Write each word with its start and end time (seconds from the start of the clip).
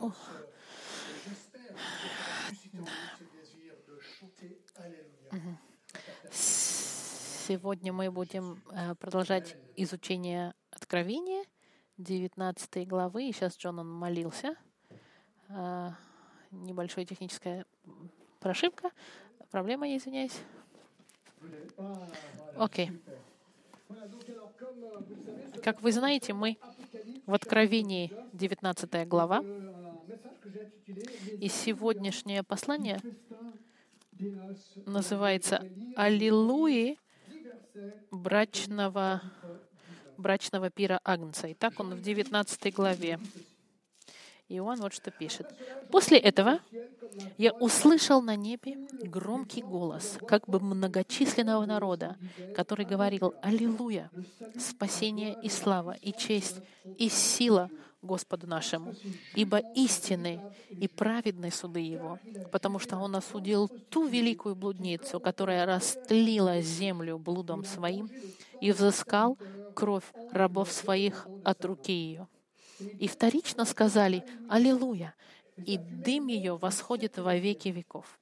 О, 0.00 0.12
Сегодня 7.46 7.92
мы 7.92 8.10
будем 8.10 8.62
э, 8.72 8.94
продолжать 8.96 9.56
изучение 9.76 10.52
Откровения, 10.70 11.44
19 11.98 12.88
главы. 12.88 13.28
И 13.28 13.32
сейчас 13.32 13.56
Джон 13.56 13.78
он 13.78 13.90
молился. 13.90 14.56
Э, 15.48 15.90
Небольшая 16.50 17.04
техническая 17.04 17.64
прошивка. 18.40 18.90
Проблема, 19.50 19.94
извиняюсь. 19.96 20.36
Окей. 22.56 22.90
Как 25.62 25.82
вы 25.82 25.92
знаете, 25.92 26.32
мы 26.32 26.58
в 27.26 27.34
Откровении 27.34 28.12
19 28.32 29.08
глава. 29.08 29.42
И 31.40 31.48
сегодняшнее 31.48 32.42
послание 32.42 33.00
называется 34.86 35.64
«Аллилуйи 35.96 36.98
брачного, 38.10 39.22
брачного 40.16 40.70
пира 40.70 41.00
Агнца». 41.04 41.48
И 41.48 41.54
так 41.54 41.78
он 41.80 41.94
в 41.94 42.02
19 42.02 42.74
главе. 42.74 43.18
Иоанн 44.48 44.80
вот 44.80 44.92
что 44.92 45.10
пишет. 45.10 45.52
«После 45.90 46.18
этого 46.18 46.60
я 47.36 47.52
услышал 47.52 48.22
на 48.22 48.36
небе 48.36 48.76
громкий 49.02 49.62
голос, 49.62 50.18
как 50.26 50.48
бы 50.48 50.60
многочисленного 50.60 51.66
народа, 51.66 52.16
который 52.54 52.84
говорил 52.84 53.34
«Аллилуйя! 53.42 54.10
Спасение 54.58 55.36
и 55.42 55.48
слава, 55.48 55.92
и 55.92 56.12
честь, 56.12 56.60
и 56.96 57.08
сила 57.08 57.70
Господу 58.02 58.46
нашему, 58.46 58.94
ибо 59.34 59.58
истинны 59.74 60.40
и 60.70 60.86
праведны 60.86 61.50
суды 61.50 61.80
Его, 61.80 62.20
потому 62.52 62.78
что 62.78 62.98
Он 62.98 63.16
осудил 63.16 63.68
ту 63.90 64.06
великую 64.06 64.54
блудницу, 64.54 65.18
которая 65.18 65.66
растлила 65.66 66.60
землю 66.60 67.18
блудом 67.18 67.64
своим 67.64 68.08
и 68.60 68.70
взыскал 68.70 69.36
кровь 69.74 70.04
рабов 70.30 70.70
своих 70.70 71.26
от 71.44 71.64
руки 71.64 71.92
ее. 71.92 72.28
И 72.78 73.08
вторично 73.08 73.64
сказали 73.64 74.24
«Аллилуйя!» 74.48 75.14
и 75.64 75.78
дым 75.78 76.26
ее 76.26 76.56
восходит 76.56 77.18
во 77.18 77.34
веки 77.36 77.68
веков. 77.68 78.18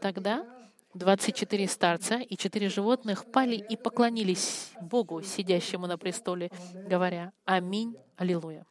Тогда 0.00 0.46
24 0.94 1.68
старца 1.68 2.16
и 2.16 2.36
четыре 2.36 2.68
животных 2.68 3.24
пали 3.30 3.56
и 3.56 3.76
поклонились 3.76 4.70
Богу, 4.80 5.22
сидящему 5.22 5.86
на 5.86 5.98
престоле, 5.98 6.50
говоря 6.88 7.32
«Аминь, 7.44 7.96
Аллилуйя». 8.16 8.66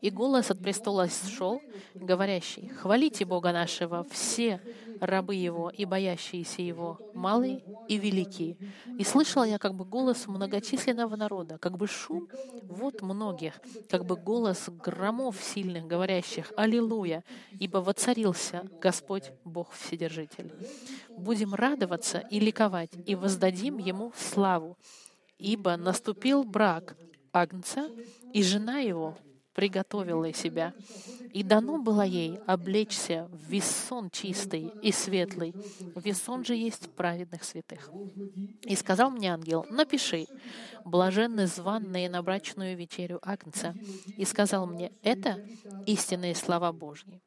И 0.00 0.10
голос 0.10 0.50
от 0.50 0.60
престола 0.60 1.08
шел, 1.08 1.60
говорящий, 1.94 2.68
«Хвалите 2.68 3.24
Бога 3.24 3.52
нашего, 3.52 4.04
все 4.10 4.60
рабы 5.00 5.34
Его 5.34 5.70
и 5.70 5.84
боящиеся 5.84 6.62
Его, 6.62 6.98
малые 7.14 7.62
и 7.88 7.96
великие». 7.96 8.56
И 8.98 9.04
слышала 9.04 9.44
я 9.44 9.58
как 9.58 9.74
бы 9.74 9.84
голос 9.84 10.26
многочисленного 10.26 11.16
народа, 11.16 11.58
как 11.58 11.76
бы 11.76 11.86
шум 11.86 12.28
вот 12.62 13.02
многих, 13.02 13.60
как 13.88 14.04
бы 14.04 14.16
голос 14.16 14.68
громов 14.68 15.42
сильных, 15.42 15.86
говорящих 15.86 16.52
«Аллилуйя!» 16.56 17.24
ибо 17.58 17.78
воцарился 17.78 18.64
Господь 18.80 19.32
Бог 19.44 19.72
Вседержитель. 19.72 20.52
Будем 21.16 21.54
радоваться 21.54 22.18
и 22.18 22.40
ликовать, 22.40 22.90
и 23.06 23.14
воздадим 23.14 23.78
Ему 23.78 24.12
славу, 24.16 24.76
ибо 25.38 25.76
наступил 25.76 26.44
брак 26.44 26.96
Агнца, 27.32 27.90
и 28.32 28.42
жена 28.42 28.78
его 28.78 29.16
приготовила 29.54 30.32
себя. 30.32 30.74
И 31.32 31.42
дано 31.42 31.78
было 31.78 32.02
ей 32.02 32.38
облечься 32.46 33.28
в 33.30 33.50
весон 33.50 34.10
чистый 34.10 34.70
и 34.82 34.92
светлый. 34.92 35.54
Весон 35.96 36.44
же 36.44 36.54
есть 36.54 36.90
праведных 36.94 37.44
святых. 37.44 37.90
И 38.62 38.76
сказал 38.76 39.10
мне 39.10 39.32
ангел, 39.32 39.66
напиши, 39.70 40.26
блаженны 40.84 41.46
званные 41.46 42.08
на 42.10 42.22
брачную 42.22 42.76
вечерю 42.76 43.18
Агнца. 43.22 43.74
И 44.16 44.24
сказал 44.24 44.66
мне, 44.66 44.92
это 45.02 45.44
истинные 45.86 46.34
слова 46.34 46.72
Божьи. 46.72 47.23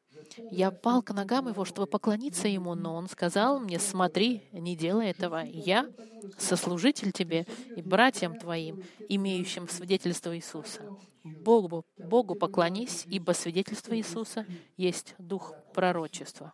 Я 0.50 0.70
пал 0.70 1.02
к 1.02 1.12
ногам 1.12 1.48
его, 1.48 1.64
чтобы 1.64 1.86
поклониться 1.86 2.48
ему, 2.48 2.74
но 2.74 2.94
он 2.94 3.08
сказал 3.08 3.58
мне, 3.60 3.78
смотри, 3.78 4.42
не 4.52 4.76
делай 4.76 5.08
этого. 5.08 5.42
Я 5.44 5.88
сослужитель 6.36 7.12
тебе 7.12 7.46
и 7.76 7.82
братьям 7.82 8.38
твоим, 8.38 8.82
имеющим 9.08 9.68
свидетельство 9.68 10.36
Иисуса. 10.36 10.82
Богу, 11.24 11.84
Богу 11.98 12.34
поклонись, 12.34 13.04
ибо 13.06 13.32
свидетельство 13.32 13.96
Иисуса 13.96 14.46
есть 14.76 15.14
дух 15.18 15.54
пророчества. 15.74 16.52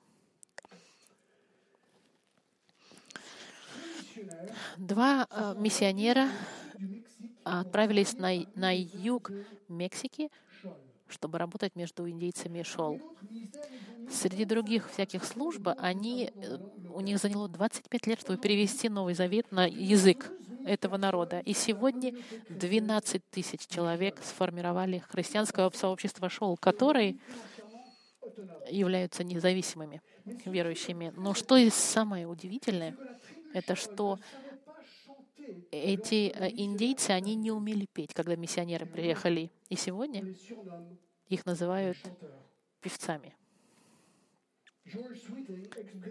Два 4.76 5.26
э, 5.30 5.54
миссионера 5.58 6.28
отправились 7.44 8.14
на, 8.14 8.32
на 8.54 8.76
юг 8.76 9.30
Мексики, 9.68 10.30
чтобы 11.14 11.38
работать 11.38 11.76
между 11.76 12.08
индейцами 12.08 12.60
и 12.60 12.62
шел. 12.62 13.00
Среди 14.10 14.44
других 14.44 14.90
всяких 14.90 15.24
служб 15.24 15.66
они, 15.78 16.30
э, 16.34 16.58
у 16.90 17.00
них 17.00 17.18
заняло 17.18 17.48
25 17.48 18.06
лет, 18.06 18.20
чтобы 18.20 18.38
перевести 18.38 18.88
Новый 18.88 19.14
Завет 19.14 19.50
на 19.50 19.66
язык 19.66 20.30
этого 20.66 20.96
народа. 20.96 21.40
И 21.40 21.54
сегодня 21.54 22.12
12 22.48 23.22
тысяч 23.30 23.66
человек 23.66 24.20
сформировали 24.22 25.02
христианское 25.08 25.70
сообщество 25.70 26.28
Шоу, 26.28 26.56
которые 26.56 27.16
являются 28.70 29.24
независимыми 29.24 30.02
верующими. 30.44 31.12
Но 31.16 31.34
что 31.34 31.56
и 31.56 31.70
самое 31.70 32.26
удивительное, 32.26 32.96
это 33.52 33.74
что 33.74 34.18
эти 35.70 36.30
э, 36.30 36.50
индейцы, 36.50 37.10
они 37.10 37.34
не 37.34 37.50
умели 37.50 37.86
петь, 37.92 38.14
когда 38.14 38.36
миссионеры 38.36 38.86
приехали. 38.86 39.50
И 39.68 39.76
сегодня 39.76 40.34
их 41.28 41.46
называют 41.46 41.98
певцами. 42.80 43.34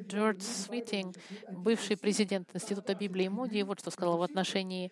Джордж 0.08 0.42
Свитинг, 0.42 1.16
бывший 1.52 1.96
президент 1.96 2.50
Института 2.56 2.96
Библии 2.96 3.26
и 3.26 3.30
Моди, 3.30 3.62
вот 3.62 3.80
что 3.80 3.92
сказал 3.92 4.18
в 4.18 4.24
отношении 4.24 4.92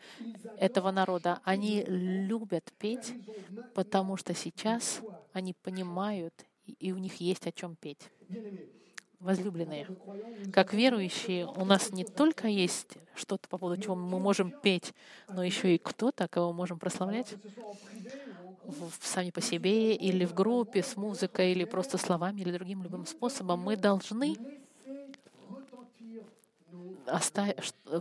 этого 0.58 0.92
народа. 0.92 1.40
Они 1.44 1.84
любят 1.88 2.72
петь, 2.78 3.14
потому 3.74 4.18
что 4.18 4.36
сейчас 4.36 5.02
они 5.34 5.54
понимают, 5.54 6.46
и 6.66 6.92
у 6.92 6.98
них 6.98 7.16
есть 7.16 7.48
о 7.48 7.52
чем 7.52 7.76
петь. 7.76 8.12
Возлюбленные, 9.22 9.88
как 10.52 10.74
верующие, 10.74 11.46
у 11.46 11.64
нас 11.64 11.92
не 11.92 12.04
только 12.04 12.48
есть 12.48 12.98
что-то, 13.14 13.48
по 13.48 13.60
поводу 13.60 13.80
чего 13.80 13.96
мы 13.96 14.20
можем 14.20 14.52
петь, 14.52 14.94
но 15.30 15.44
еще 15.44 15.76
и 15.76 15.78
кто-то, 15.78 16.28
кого 16.28 16.54
можем 16.54 16.80
прославлять 16.80 17.36
сами 19.02 19.30
по 19.30 19.42
себе 19.42 19.94
или 19.96 20.26
в 20.26 20.34
группе 20.34 20.82
с 20.82 20.98
музыкой 20.98 21.52
или 21.52 21.66
просто 21.66 22.00
словами 22.00 22.42
или 22.42 22.52
другим 22.52 22.82
любым 22.82 23.06
способом, 23.06 23.60
мы 23.60 23.78
должны 23.78 24.36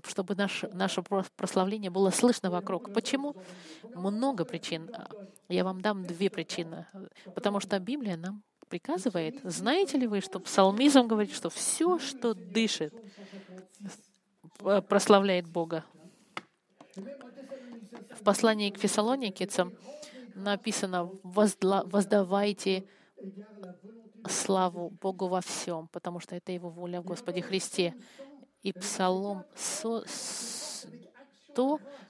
чтобы 0.04 0.34
наше, 0.36 0.68
наше 0.68 1.02
прославление 1.36 1.90
было 1.90 2.10
слышно 2.10 2.50
вокруг. 2.50 2.92
Почему? 2.92 3.34
Много 3.94 4.44
причин. 4.44 4.90
Я 5.48 5.64
вам 5.64 5.80
дам 5.80 6.06
две 6.06 6.30
причины. 6.30 6.86
Потому 7.34 7.60
что 7.60 7.78
Библия 7.78 8.16
нам 8.16 8.42
приказывает. 8.70 9.40
Знаете 9.42 9.98
ли 9.98 10.06
вы, 10.06 10.20
что 10.20 10.40
псалмизм 10.40 11.06
говорит, 11.06 11.34
что 11.34 11.50
все, 11.50 11.98
что 11.98 12.32
дышит, 12.34 12.94
прославляет 14.88 15.46
Бога? 15.46 15.84
В 16.96 18.22
послании 18.24 18.70
к 18.70 18.78
фессалоникицам 18.78 19.74
написано 20.34 21.10
«воздавайте 21.22 22.84
славу 24.28 24.90
Богу 24.90 25.26
во 25.28 25.40
всем, 25.40 25.88
потому 25.88 26.20
что 26.20 26.36
это 26.36 26.52
Его 26.52 26.70
воля 26.70 27.00
в 27.00 27.04
Господе 27.04 27.42
Христе». 27.42 27.94
И 28.62 28.72
Псалом 28.72 29.44
100 29.56 30.04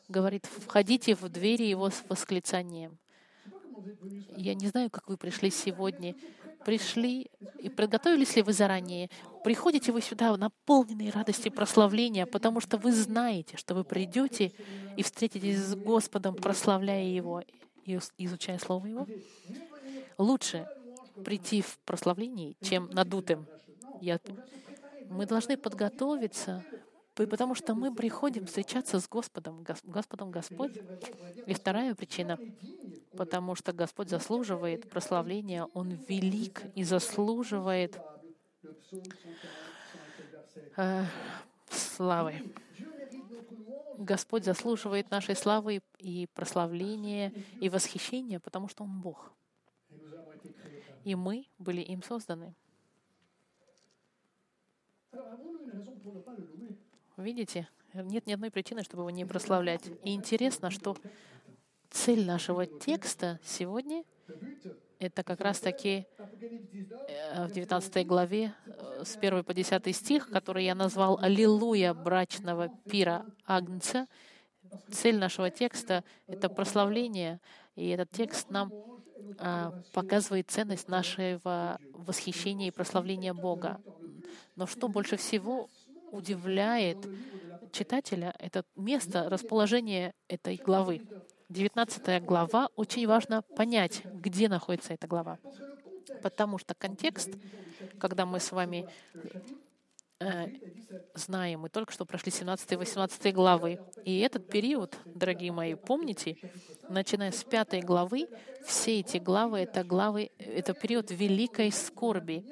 говорит 0.08 0.46
«входите 0.46 1.14
в 1.14 1.28
двери 1.28 1.64
Его 1.64 1.90
с 1.90 2.04
восклицанием». 2.08 2.98
Я 4.36 4.54
не 4.54 4.66
знаю, 4.68 4.90
как 4.90 5.08
вы 5.08 5.16
пришли 5.16 5.50
сегодня. 5.50 6.14
Пришли 6.64 7.30
и 7.58 7.68
подготовились 7.68 8.36
ли 8.36 8.42
вы 8.42 8.52
заранее? 8.52 9.10
Приходите 9.42 9.92
вы 9.92 10.02
сюда 10.02 10.36
наполненные 10.36 11.10
радости 11.10 11.48
прославления, 11.48 12.26
потому 12.26 12.60
что 12.60 12.76
вы 12.76 12.92
знаете, 12.92 13.56
что 13.56 13.74
вы 13.74 13.84
придете 13.84 14.52
и 14.96 15.02
встретитесь 15.02 15.58
с 15.58 15.74
Господом, 15.74 16.34
прославляя 16.34 17.04
Его 17.04 17.42
изучая 18.18 18.58
Слово 18.58 18.86
Его, 18.86 19.06
лучше 20.18 20.68
прийти 21.24 21.62
в 21.62 21.78
прославлении, 21.80 22.56
чем 22.62 22.88
надутым. 22.90 23.46
Я... 24.00 24.20
Мы 25.08 25.26
должны 25.26 25.56
подготовиться, 25.56 26.64
потому 27.26 27.54
что 27.54 27.74
мы 27.74 27.94
приходим 27.94 28.46
встречаться 28.46 29.00
с 29.00 29.08
Господом, 29.08 29.64
Господом 29.84 30.30
Господь. 30.30 30.78
И 31.46 31.54
вторая 31.54 31.94
причина, 31.94 32.38
потому 33.16 33.54
что 33.54 33.72
Господь 33.72 34.08
заслуживает 34.08 34.88
прославления, 34.88 35.66
Он 35.74 35.90
велик 36.08 36.62
и 36.74 36.84
заслуживает 36.84 37.98
э, 40.76 41.04
славы. 41.68 42.34
Господь 43.98 44.44
заслуживает 44.44 45.10
нашей 45.10 45.36
славы 45.36 45.82
и 45.98 46.26
прославления 46.34 47.32
и 47.60 47.68
восхищения, 47.68 48.40
потому 48.40 48.68
что 48.68 48.84
Он 48.84 49.00
Бог. 49.00 49.32
И 51.04 51.14
мы 51.14 51.46
были 51.58 51.80
им 51.80 52.02
созданы. 52.02 52.54
Видите, 57.20 57.68
нет 57.92 58.26
ни 58.26 58.32
одной 58.32 58.50
причины, 58.50 58.82
чтобы 58.82 59.02
его 59.02 59.10
не 59.10 59.26
прославлять. 59.26 59.82
И 60.04 60.14
интересно, 60.14 60.70
что 60.70 60.96
цель 61.90 62.24
нашего 62.24 62.66
текста 62.66 63.38
сегодня— 63.44 64.04
это 64.98 65.22
как 65.22 65.40
раз-таки 65.40 66.06
э, 66.18 67.46
в 67.46 67.52
19 67.52 68.06
главе 68.06 68.54
э, 68.64 69.04
с 69.04 69.16
1 69.16 69.44
по 69.44 69.52
10 69.52 69.96
стих, 69.96 70.30
который 70.30 70.64
я 70.64 70.74
назвал 70.74 71.18
«Аллилуйя 71.20 71.92
брачного 71.92 72.70
пира 72.88 73.26
Агнца». 73.44 74.06
Цель 74.90 75.18
нашего 75.18 75.50
текста— 75.50 76.04
это 76.26 76.48
прославление, 76.48 77.40
и 77.76 77.88
этот 77.88 78.10
текст 78.10 78.50
нам 78.50 78.72
а, 79.38 79.72
показывает 79.92 80.50
ценность 80.50 80.88
нашего 80.88 81.78
восхищения 81.92 82.68
и 82.68 82.70
прославления 82.70 83.34
Бога. 83.34 83.80
Но 84.56 84.66
что 84.66 84.88
больше 84.88 85.16
всего 85.16 85.68
удивляет 86.10 86.98
читателя, 87.72 88.34
это 88.38 88.64
место 88.76 89.28
расположения 89.28 90.14
этой 90.28 90.56
главы. 90.56 91.02
19 91.48 92.24
глава, 92.24 92.68
очень 92.76 93.06
важно 93.06 93.42
понять, 93.42 94.02
где 94.04 94.48
находится 94.48 94.94
эта 94.94 95.06
глава. 95.06 95.38
Потому 96.22 96.58
что 96.58 96.74
контекст, 96.74 97.30
когда 97.98 98.24
мы 98.24 98.38
с 98.38 98.52
вами 98.52 98.88
э, 100.20 100.48
знаем, 101.14 101.60
мы 101.60 101.68
только 101.68 101.92
что 101.92 102.04
прошли 102.04 102.30
17 102.30 102.72
и 102.72 102.76
18 102.76 103.34
главы. 103.34 103.80
И 104.04 104.20
этот 104.20 104.48
период, 104.48 104.96
дорогие 105.04 105.50
мои, 105.50 105.74
помните, 105.74 106.36
начиная 106.88 107.32
с 107.32 107.42
5 107.42 107.84
главы, 107.84 108.28
все 108.64 109.00
эти 109.00 109.16
главы— 109.16 109.58
это 109.60 109.82
главы, 109.82 110.30
это 110.38 110.72
период 110.72 111.10
великой 111.10 111.72
скорби, 111.72 112.44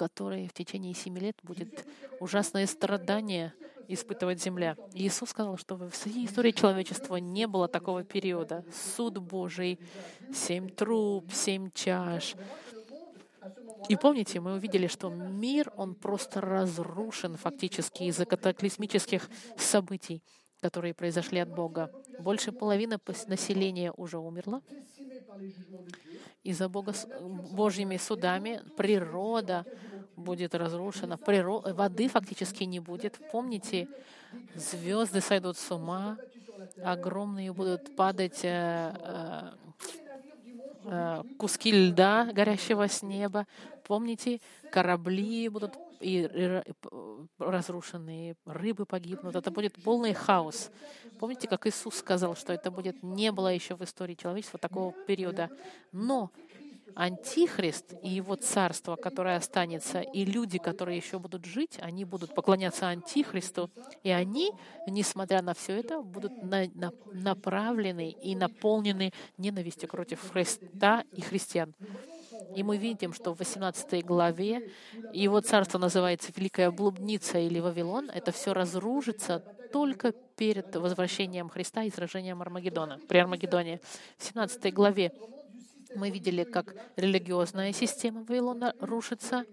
который 0.00 0.48
в 0.48 0.54
течение 0.54 0.94
семи 0.94 1.20
лет 1.20 1.36
будет 1.42 1.86
ужасное 2.20 2.66
страдание 2.66 3.52
испытывать 3.86 4.42
земля. 4.42 4.74
Иисус 4.94 5.28
сказал, 5.28 5.58
что 5.58 5.74
в 5.74 5.90
всей 5.90 6.24
истории 6.24 6.52
человечества 6.52 7.16
не 7.16 7.46
было 7.46 7.68
такого 7.68 8.02
периода. 8.02 8.64
Суд 8.96 9.18
Божий, 9.18 9.78
семь 10.34 10.70
труб, 10.70 11.30
семь 11.30 11.70
чаш. 11.74 12.34
И 13.90 13.96
помните, 13.96 14.40
мы 14.40 14.54
увидели, 14.54 14.86
что 14.86 15.10
мир, 15.10 15.70
он 15.76 15.94
просто 15.94 16.40
разрушен 16.40 17.36
фактически 17.36 18.04
из-за 18.04 18.24
катаклизмических 18.24 19.28
событий, 19.58 20.22
которые 20.60 20.94
произошли 20.94 21.38
от 21.38 21.48
Бога. 21.48 21.90
Больше 22.18 22.52
половины 22.52 22.98
населения 23.26 23.92
уже 23.96 24.18
умерло 24.18 24.62
из-за 26.42 26.68
Бога, 26.68 26.94
Божьими 27.20 27.96
судами. 27.96 28.62
Природа 28.76 29.66
будет 30.16 30.54
разрушена, 30.54 31.16
природа, 31.16 31.74
воды 31.74 32.08
фактически 32.08 32.64
не 32.64 32.80
будет. 32.80 33.18
Помните, 33.32 33.88
звезды 34.54 35.20
сойдут 35.20 35.56
с 35.56 35.70
ума, 35.70 36.18
огромные 36.82 37.52
будут 37.52 37.94
падать 37.96 38.44
э, 38.44 38.94
э, 38.94 39.50
куски 41.38 41.70
льда, 41.72 42.30
горящего 42.32 42.88
с 42.88 43.02
неба. 43.02 43.46
Помните, 43.84 44.40
корабли 44.70 45.48
будут 45.48 45.74
и, 46.00 46.20
и, 46.20 46.62
и 46.68 46.72
разрушенные, 47.38 48.36
рыбы 48.46 48.86
погибнут. 48.86 49.36
Это 49.36 49.50
будет 49.50 49.82
полный 49.82 50.14
хаос. 50.14 50.70
Помните, 51.18 51.48
как 51.48 51.66
Иисус 51.66 51.96
сказал, 51.96 52.34
что 52.34 52.52
это 52.52 52.70
будет 52.70 53.02
не 53.02 53.30
было 53.32 53.48
еще 53.48 53.76
в 53.76 53.84
истории 53.84 54.14
человечества 54.14 54.58
такого 54.58 54.92
периода. 55.06 55.50
Но 55.92 56.30
Антихрист 56.94 57.94
и 58.02 58.08
его 58.08 58.36
царство, 58.36 58.96
которое 58.96 59.36
останется, 59.36 60.00
и 60.00 60.24
люди, 60.24 60.58
которые 60.58 60.96
еще 60.96 61.18
будут 61.18 61.44
жить, 61.44 61.78
они 61.80 62.04
будут 62.04 62.34
поклоняться 62.34 62.88
Антихристу, 62.88 63.70
и 64.02 64.10
они, 64.10 64.52
несмотря 64.86 65.42
на 65.42 65.54
все 65.54 65.78
это, 65.78 66.02
будут 66.02 66.42
на, 66.42 66.66
на, 66.74 66.92
направлены 67.12 68.10
и 68.10 68.34
наполнены 68.34 69.12
ненавистью 69.38 69.88
против 69.88 70.30
Христа 70.30 71.04
и 71.12 71.20
христиан. 71.20 71.74
И 72.54 72.62
мы 72.62 72.78
видим, 72.78 73.12
что 73.12 73.34
в 73.34 73.38
18 73.38 74.04
главе 74.04 74.70
его 75.12 75.40
царство 75.40 75.78
называется 75.78 76.32
Великая 76.34 76.70
Блудница 76.70 77.38
или 77.38 77.60
Вавилон. 77.60 78.10
Это 78.10 78.32
все 78.32 78.52
разрушится 78.52 79.44
только 79.72 80.12
перед 80.12 80.74
возвращением 80.74 81.48
Христа 81.48 81.84
и 81.84 81.90
сражением 81.90 82.42
Армагеддона, 82.42 82.98
при 83.08 83.18
Армагеддоне. 83.18 83.80
В 84.18 84.24
17 84.24 84.72
главе 84.72 85.12
мы 85.94 86.10
видели, 86.10 86.44
как 86.44 86.74
религиозная 86.96 87.72
система 87.72 88.24
Вавилона 88.24 88.74
рушится. 88.80 89.44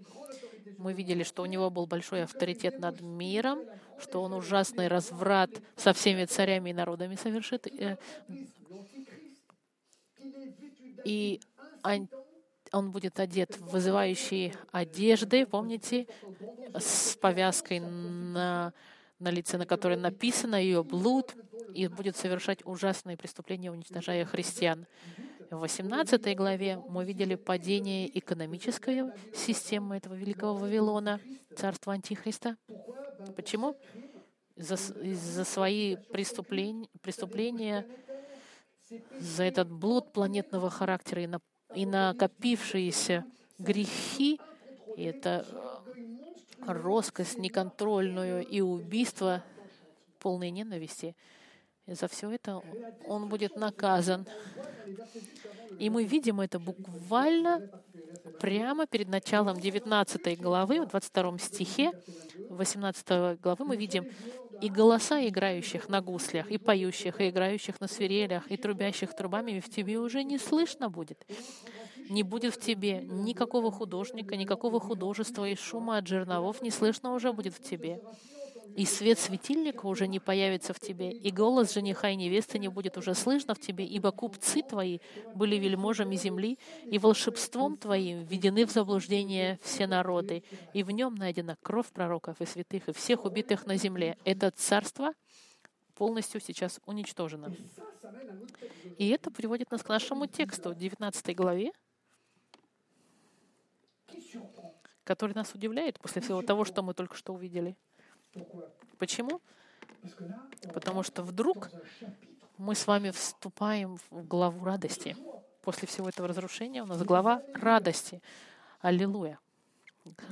Мы 0.78 0.94
видели, 0.94 1.24
что 1.24 1.44
у 1.44 1.46
него 1.46 1.70
был 1.70 1.88
большой 1.88 2.24
авторитет 2.24 2.80
над 2.80 3.02
миром, 3.02 3.60
что 4.00 4.22
он 4.22 4.34
ужасный 4.34 4.88
разврат 4.88 5.50
со 5.76 5.94
всеми 5.94 6.26
царями 6.26 6.70
и 6.70 6.74
народами 6.74 7.16
совершит. 7.16 7.68
Э, 7.68 7.98
и 11.04 11.40
он 12.72 12.92
будет 12.92 13.20
одет 13.20 13.58
в 13.58 13.72
вызывающие 13.72 14.54
одежды, 14.72 15.46
помните, 15.46 16.08
с 16.76 17.16
повязкой 17.16 17.80
на, 17.80 18.74
на 19.20 19.30
лице, 19.30 19.58
на 19.58 19.66
которой 19.66 19.98
написано 19.98 20.56
ее 20.56 20.84
блуд, 20.84 21.34
и 21.74 21.88
будет 21.88 22.18
совершать 22.18 22.66
ужасные 22.66 23.18
преступления, 23.18 23.72
уничтожая 23.72 24.26
христиан. 24.26 24.86
В 25.50 25.60
18 25.60 26.36
главе 26.36 26.78
мы 26.90 27.06
видели 27.06 27.36
падение 27.36 28.18
экономической 28.20 29.14
системы 29.34 29.96
этого 29.96 30.14
великого 30.14 30.56
Вавилона, 30.56 31.22
царства 31.56 31.94
Антихриста. 31.94 32.58
Почему? 33.34 33.78
За, 34.58 34.76
за 34.76 35.46
свои 35.46 35.96
преступления, 36.12 36.90
преступления, 37.02 37.88
за 39.20 39.44
этот 39.44 39.72
блуд 39.72 40.12
планетного 40.12 40.70
характера 40.70 41.22
и, 41.22 41.28
на, 41.28 41.40
и 41.74 41.86
накопившиеся 41.86 43.26
грехи, 43.58 44.42
и 44.98 45.04
это 45.04 45.46
роскость 46.66 47.38
неконтрольную 47.38 48.46
и 48.46 48.60
убийство 48.60 49.44
полной 50.20 50.52
ненависти— 50.52 51.16
и 51.88 51.94
за 51.94 52.10
все 52.10 52.30
это 52.32 52.62
он 53.08 53.30
будет 53.30 53.56
наказан. 53.56 54.28
И 55.80 55.90
мы 55.90 56.04
видим 56.06 56.42
это 56.42 56.60
буквально 56.60 57.70
прямо 58.40 58.88
перед 58.88 59.08
началом 59.08 59.60
19 59.60 60.40
главы, 60.40 60.82
в 60.82 60.90
22 60.90 61.38
стихе 61.40 61.92
18 62.50 63.40
главы 63.42 63.66
мы 63.66 63.78
видим 63.78 64.08
и 64.62 64.70
голоса 64.70 65.28
играющих 65.28 65.88
на 65.90 66.02
гуслях, 66.02 66.50
и 66.50 66.58
поющих, 66.58 67.22
и 67.22 67.30
играющих 67.30 67.80
на 67.80 67.88
свирелях, 67.88 68.50
и 68.50 68.58
трубящих 68.58 69.16
трубами 69.16 69.60
в 69.60 69.70
тебе 69.70 70.00
уже 70.00 70.24
не 70.24 70.38
слышно 70.38 70.90
будет. 70.90 71.26
Не 72.10 72.24
будет 72.24 72.56
в 72.56 72.60
тебе 72.60 73.02
никакого 73.04 73.72
художника, 73.72 74.36
никакого 74.36 74.80
художества, 74.80 75.48
и 75.48 75.56
шума 75.56 75.98
от 75.98 76.08
жерновов 76.08 76.62
не 76.62 76.72
слышно 76.72 77.14
уже 77.14 77.34
будет 77.34 77.54
в 77.54 77.62
тебе 77.62 78.02
и 78.76 78.86
свет 78.86 79.20
светильника 79.20 79.86
уже 79.86 80.08
не 80.08 80.20
появится 80.20 80.74
в 80.74 80.80
тебе, 80.80 81.12
и 81.12 81.32
голос 81.32 81.74
жениха 81.74 82.10
и 82.10 82.16
невесты 82.16 82.60
не 82.60 82.68
будет 82.68 82.98
уже 82.98 83.14
слышно 83.14 83.56
в 83.56 83.60
тебе, 83.60 83.86
ибо 83.86 84.12
купцы 84.12 84.62
твои 84.62 85.00
были 85.34 85.56
вельможами 85.56 86.16
земли, 86.16 86.58
и 86.86 87.00
волшебством 87.00 87.78
твоим 87.78 88.24
введены 88.24 88.66
в 88.66 88.72
заблуждение 88.72 89.60
все 89.64 89.88
народы, 89.88 90.44
и 90.74 90.84
в 90.84 90.92
нем 90.92 91.16
найдена 91.16 91.58
кровь 91.62 91.88
пророков 91.88 92.42
и 92.42 92.46
святых, 92.46 92.90
и 92.90 92.94
всех 92.94 93.26
убитых 93.26 93.66
на 93.66 93.78
земле. 93.78 94.18
Это 94.24 94.52
царство 94.52 95.14
полностью 95.96 96.40
сейчас 96.40 96.80
уничтожено. 96.86 97.54
И 98.98 99.10
это 99.10 99.32
приводит 99.32 99.72
нас 99.72 99.82
к 99.82 99.90
нашему 99.90 100.28
тексту, 100.28 100.76
19 100.76 101.36
главе, 101.36 101.72
который 105.04 105.34
нас 105.34 105.54
удивляет 105.54 106.00
после 106.00 106.22
всего 106.22 106.42
того, 106.42 106.66
что 106.66 106.84
мы 106.84 106.94
только 106.94 107.16
что 107.16 107.34
увидели. 107.34 107.76
Почему? 108.98 109.42
Потому 110.74 111.04
что 111.04 111.24
вдруг 111.24 111.70
мы 112.58 112.76
с 112.76 112.88
вами 112.88 113.12
вступаем 113.12 113.98
в 114.10 114.28
главу 114.28 114.66
радости. 114.66 115.16
После 115.62 115.88
всего 115.88 116.10
этого 116.10 116.28
разрушения 116.28 116.84
у 116.84 116.86
нас 116.86 117.04
глава 117.04 117.42
радости. 117.54 118.22
Аллилуйя. 118.80 119.40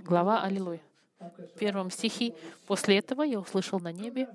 Глава 0.03 0.41
Аллилуйя. 0.41 0.81
В 1.19 1.57
первом 1.59 1.91
стихе 1.91 2.35
«После 2.67 2.97
этого 2.99 3.23
я 3.23 3.39
услышал 3.39 3.79
на 3.79 3.91
небе 3.91 4.27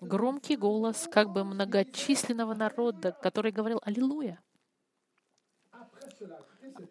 громкий 0.00 0.56
голос 0.56 1.08
как 1.10 1.30
бы 1.30 1.44
многочисленного 1.44 2.54
народа, 2.54 3.12
который 3.12 3.52
говорил 3.52 3.80
«Аллилуйя». 3.82 4.40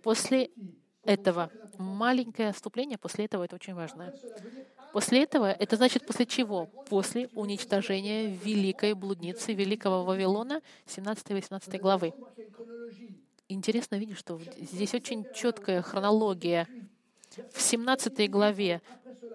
После 0.03 0.51
этого 1.03 1.49
маленькое 1.77 2.49
отступление, 2.49 2.97
после 2.97 3.25
этого 3.25 3.43
это 3.43 3.55
очень 3.55 3.73
важно. 3.73 4.13
После 4.93 5.23
этого, 5.23 5.51
это 5.51 5.75
значит 5.77 6.05
после 6.05 6.25
чего? 6.25 6.65
После 6.89 7.29
уничтожения 7.33 8.27
великой 8.27 8.93
блудницы, 8.93 9.53
великого 9.53 10.03
Вавилона, 10.03 10.61
17-18 10.87 11.77
главы. 11.79 12.13
Интересно 13.47 13.95
видеть, 13.95 14.17
что 14.17 14.39
здесь 14.57 14.93
очень 14.93 15.25
четкая 15.33 15.81
хронология. 15.81 16.67
В 17.53 17.61
17 17.61 18.29
главе 18.29 18.81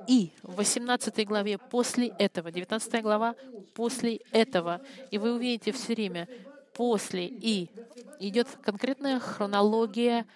и 0.07 0.33
в 0.43 0.57
18 0.57 1.27
главе 1.27 1.57
после 1.57 2.09
этого, 2.19 2.53
19 2.53 3.03
глава 3.03 3.35
после 3.75 4.21
этого. 4.33 4.83
И 5.11 5.17
вы 5.17 5.35
увидите 5.35 5.73
все 5.73 5.95
время 5.95 6.29
после 6.75 7.27
и 7.27 7.71
идет 8.21 8.49
конкретная 8.63 9.19
хронология 9.19 10.27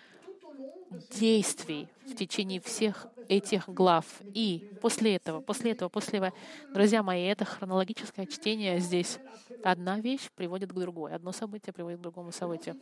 действий 1.10 1.88
в 2.10 2.16
течение 2.16 2.60
всех 2.60 3.06
этих 3.28 3.68
глав. 3.68 4.04
И 4.34 4.70
после 4.80 5.16
этого, 5.16 5.40
после 5.40 5.72
этого, 5.72 5.88
после 5.88 6.18
этого, 6.18 6.32
друзья 6.74 7.02
мои, 7.02 7.24
это 7.24 7.44
хронологическое 7.44 8.26
чтение 8.26 8.78
здесь. 8.80 9.18
Одна 9.62 10.00
вещь 10.00 10.30
приводит 10.34 10.70
к 10.70 10.74
другой, 10.74 11.14
одно 11.14 11.32
событие 11.32 11.72
приводит 11.72 12.00
к 12.00 12.02
другому 12.02 12.32
событию. 12.32 12.76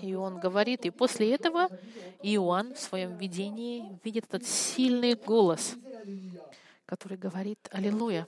И 0.00 0.14
он 0.14 0.38
говорит, 0.38 0.86
и 0.86 0.90
после 0.90 1.34
этого 1.34 1.68
Иоанн 2.22 2.74
в 2.74 2.78
своем 2.78 3.16
видении 3.16 3.98
видит 4.04 4.24
этот 4.28 4.46
сильный 4.46 5.14
голос, 5.14 5.74
который 6.86 7.18
говорит 7.18 7.58
«Аллилуйя». 7.70 8.26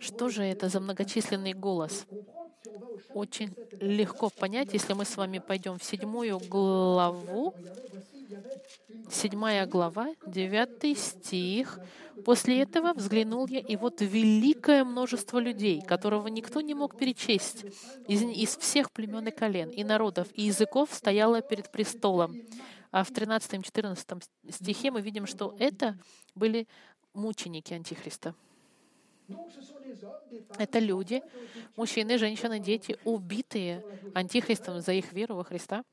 Что 0.00 0.30
же 0.30 0.42
это 0.42 0.68
за 0.68 0.80
многочисленный 0.80 1.52
голос? 1.52 2.06
Очень 3.14 3.54
легко 3.80 4.30
понять, 4.30 4.72
если 4.72 4.94
мы 4.94 5.04
с 5.04 5.16
вами 5.16 5.38
пойдем 5.38 5.78
в 5.78 5.84
седьмую 5.84 6.38
главу, 6.38 7.54
седьмая 9.10 9.66
глава, 9.66 10.14
девятый 10.26 10.94
стих. 10.94 11.78
После 12.24 12.62
этого 12.62 12.92
взглянул 12.92 13.46
я, 13.46 13.60
и 13.60 13.76
вот 13.76 14.00
великое 14.00 14.84
множество 14.84 15.38
людей, 15.38 15.80
которого 15.80 16.28
никто 16.28 16.60
не 16.60 16.74
мог 16.74 16.96
перечесть, 16.96 17.64
из, 18.08 18.22
из 18.22 18.56
всех 18.56 18.90
племен 18.92 19.26
и 19.28 19.30
колен, 19.30 19.70
и 19.70 19.84
народов, 19.84 20.28
и 20.34 20.42
языков 20.42 20.90
стояло 20.92 21.40
перед 21.40 21.70
престолом. 21.70 22.36
А 22.90 23.04
в 23.04 23.10
13-14 23.10 24.22
стихе 24.50 24.90
мы 24.90 25.00
видим, 25.00 25.26
что 25.26 25.54
это 25.58 25.96
были 26.34 26.66
мученики 27.14 27.72
Антихриста. 27.72 28.34
Это 30.58 30.78
люди, 30.78 31.22
мужчины, 31.76 32.18
женщины, 32.18 32.58
дети, 32.58 32.98
убитые 33.04 33.84
Антихристом 34.14 34.80
за 34.80 34.92
их 34.92 35.12
веру 35.12 35.36
во 35.36 35.44
Христа. 35.44 35.84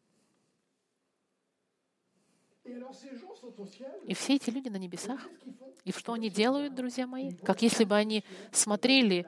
И 4.06 4.14
все 4.14 4.36
эти 4.36 4.50
люди 4.50 4.70
на 4.70 4.78
небесах, 4.78 5.20
и 5.84 5.92
что 5.92 6.14
они 6.14 6.30
делают, 6.30 6.76
друзья 6.76 7.08
мои? 7.08 7.32
Как 7.32 7.62
если 7.62 7.84
бы 7.84 7.96
они 7.96 8.24
смотрели 8.52 9.26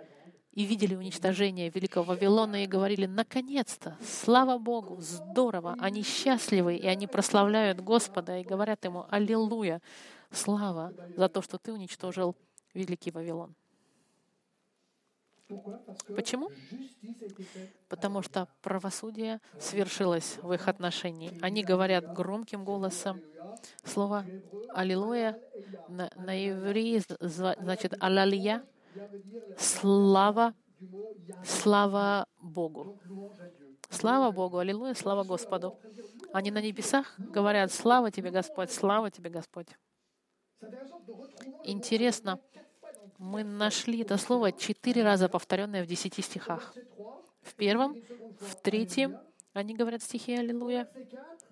и 0.53 0.65
видели 0.65 0.95
уничтожение 0.95 1.69
Великого 1.69 2.05
Вавилона 2.05 2.63
и 2.63 2.67
говорили, 2.67 3.05
наконец-то, 3.05 3.97
слава 4.03 4.57
Богу, 4.57 4.99
здорово, 4.99 5.75
они 5.79 6.03
счастливы, 6.03 6.75
и 6.75 6.87
они 6.87 7.07
прославляют 7.07 7.79
Господа 7.81 8.39
и 8.39 8.43
говорят 8.43 8.83
ему, 8.83 9.05
аллилуйя, 9.09 9.81
слава 10.31 10.93
за 11.15 11.29
то, 11.29 11.41
что 11.41 11.57
ты 11.57 11.71
уничтожил 11.71 12.35
Великий 12.73 13.11
Вавилон. 13.11 13.55
Почему? 16.15 16.49
Потому 17.87 18.21
что 18.21 18.47
правосудие 18.61 19.39
свершилось 19.59 20.37
в 20.41 20.53
их 20.53 20.67
отношении. 20.67 21.37
Они 21.41 21.63
говорят 21.63 22.13
громким 22.13 22.63
голосом. 22.63 23.21
Слово 23.83 24.25
«Аллилуйя» 24.69 25.39
на, 25.87 26.09
на 26.15 26.49
иврии 26.49 27.01
значит 27.19 27.95
«Алалия»— 27.99 28.63
слава, 29.57 30.53
слава 31.43 32.27
Богу. 32.41 32.99
Слава 33.89 34.31
Богу, 34.31 34.59
аллилуйя, 34.59 34.93
слава 34.93 35.23
Господу. 35.23 35.79
Они 36.31 36.51
на 36.51 36.61
небесах 36.61 37.15
говорят 37.17 37.71
«Слава 37.71 38.11
тебе, 38.11 38.29
Господь, 38.29 38.71
слава 38.71 39.09
тебе, 39.09 39.31
Господь». 39.31 39.67
Интересно, 41.63 42.39
мы 43.19 43.43
нашли 43.43 44.01
это 44.01 44.17
слово 44.17 44.51
четыре 44.51 45.03
раза 45.03 45.27
повторенное 45.27 45.83
в 45.83 45.87
десяти 45.87 46.21
стихах. 46.21 46.73
В 47.41 47.53
первом, 47.53 48.01
в 48.39 48.55
третьем 48.55 49.19
они 49.53 49.75
говорят 49.75 50.01
стихи 50.01 50.35
«Аллилуйя», 50.35 50.89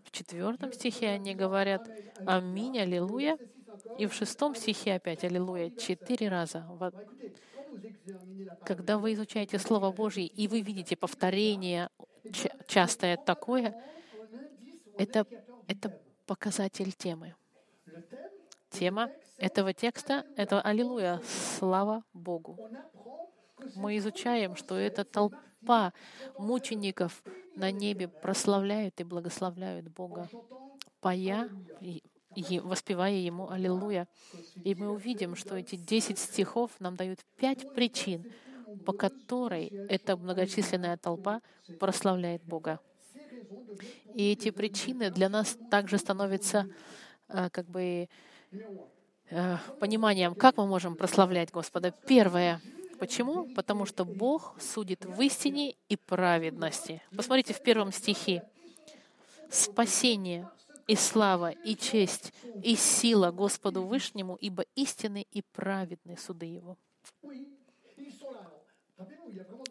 в 0.03 0.11
четвертом 0.11 0.71
стихе 0.71 1.09
они 1.09 1.35
говорят 1.35 1.87
«Аминь, 2.25 2.79
Аллилуйя», 2.79 3.37
и 3.97 4.07
в 4.07 4.13
шестом 4.13 4.55
стихе 4.55 4.93
опять 4.93 5.25
«Аллилуйя» 5.25 5.69
четыре 5.71 6.29
раза. 6.29 6.65
Когда 8.63 8.97
вы 8.97 9.13
изучаете 9.13 9.59
Слово 9.59 9.91
Божье, 9.91 10.25
и 10.25 10.47
вы 10.47 10.61
видите 10.61 10.95
повторение 10.95 11.89
частое 12.65 13.17
такое, 13.17 13.75
это, 14.97 15.27
это 15.67 16.01
показатель 16.25 16.93
темы. 16.93 17.35
Тема 18.69 19.11
этого 19.37 19.73
текста— 19.73 20.25
это 20.35 20.61
«Аллилуйя, 20.61 21.21
слава 21.57 22.03
Богу». 22.13 22.59
Мы 23.75 23.97
изучаем, 23.97 24.55
что 24.55 24.75
эта 24.75 25.03
толпа 25.03 25.93
мучеников 26.37 27.23
на 27.55 27.71
небе 27.71 28.07
прославляют 28.07 28.99
и 28.99 29.03
благословляют 29.03 29.87
Бога, 29.89 30.29
поя 31.01 31.49
и 31.81 32.01
воспевая 32.59 33.13
Ему 33.13 33.49
«Аллилуйя». 33.49 34.07
И 34.63 34.75
мы 34.75 34.91
увидим, 34.91 35.35
что 35.35 35.55
эти 35.55 35.75
десять 35.75 36.19
стихов 36.19 36.71
нам 36.79 36.95
дают 36.95 37.19
пять 37.37 37.73
причин, 37.73 38.31
по 38.85 38.93
которой 38.93 39.67
эта 39.89 40.17
многочисленная 40.17 40.97
толпа 40.97 41.41
прославляет 41.79 42.43
Бога. 42.43 42.79
И 44.13 44.31
эти 44.31 44.51
причины 44.51 45.09
для 45.11 45.29
нас 45.29 45.57
также 45.69 45.97
становятся 45.97 46.69
э, 47.29 47.49
как 47.49 47.67
бы 47.67 48.09
Э, 49.29 49.57
пониманием, 49.79 50.35
как 50.35 50.57
мы 50.57 50.65
можем 50.65 50.95
прославлять 50.95 51.51
Господа. 51.51 51.91
Первое. 52.07 52.61
Почему? 52.97 53.43
Потому 53.53 53.85
что 53.85 54.05
Бог 54.05 54.55
судит 54.59 55.05
в 55.05 55.21
истине 55.21 55.75
и 55.89 55.97
праведности. 55.97 57.01
Посмотрите 57.15 57.53
в 57.53 57.61
первом 57.61 57.91
стихе. 57.91 58.43
Спасение 59.49 60.49
и 60.87 60.95
слава, 60.95 61.51
и 61.51 61.75
честь, 61.75 62.33
и 62.63 62.75
сила 62.75 63.31
Господу 63.31 63.83
Вышнему, 63.83 64.35
ибо 64.39 64.63
истинны 64.75 65.27
и 65.31 65.41
праведны 65.41 66.17
суды 66.17 66.45
Его. 66.45 66.77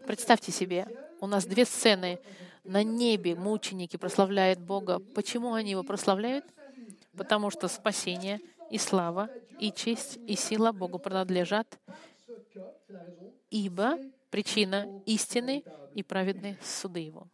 Представьте 0.07 0.53
себе, 0.53 0.87
у 1.21 1.27
нас 1.27 1.47
две 1.47 1.65
сцены. 1.65 2.21
На 2.63 2.83
небе 2.83 3.35
мученики 3.35 3.97
прославляют 3.97 4.61
Бога. 4.61 4.99
Почему 5.15 5.55
они 5.55 5.71
Его 5.71 5.83
прославляют? 5.83 6.45
Потому 7.17 7.51
что 7.51 7.69
спасение— 7.69 8.41
и 8.70 8.78
слава, 8.78 9.30
и 9.58 9.73
честь, 9.73 10.18
и 10.26 10.37
сила 10.37 10.73
Богу 10.73 10.99
принадлежат, 10.99 11.78
ибо 13.50 13.99
причина 14.30 15.02
истины 15.06 15.64
и 15.94 16.02
праведны 16.02 16.58
суды 16.62 17.00
Его. 17.00 17.28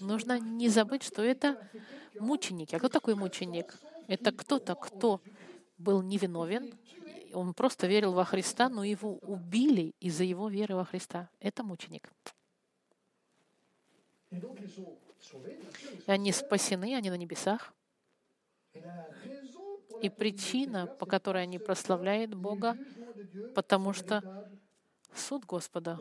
Нужно 0.00 0.38
не 0.38 0.68
забыть, 0.68 1.02
что 1.02 1.22
это 1.22 1.58
мученики. 2.20 2.74
А 2.74 2.78
кто 2.78 2.88
такой 2.88 3.14
мученик? 3.14 3.74
Это 4.06 4.32
кто-то, 4.32 4.74
кто 4.74 5.20
был 5.76 6.02
невиновен, 6.02 6.78
он 7.32 7.54
просто 7.54 7.86
верил 7.86 8.12
во 8.12 8.24
Христа, 8.24 8.68
но 8.68 8.84
его 8.84 9.18
убили 9.18 9.94
из-за 10.00 10.24
его 10.24 10.48
веры 10.48 10.76
во 10.76 10.84
Христа. 10.84 11.28
Это 11.40 11.62
мученик. 11.62 12.10
И 16.06 16.10
они 16.10 16.32
спасены, 16.32 16.94
они 16.94 17.10
на 17.10 17.16
небесах. 17.16 17.72
И 20.02 20.08
причина, 20.08 20.86
по 20.86 21.06
которой 21.06 21.42
они 21.42 21.58
прославляют 21.58 22.34
Бога, 22.34 22.76
потому 23.54 23.92
что 23.92 24.48
суд 25.14 25.44
Господа, 25.44 25.98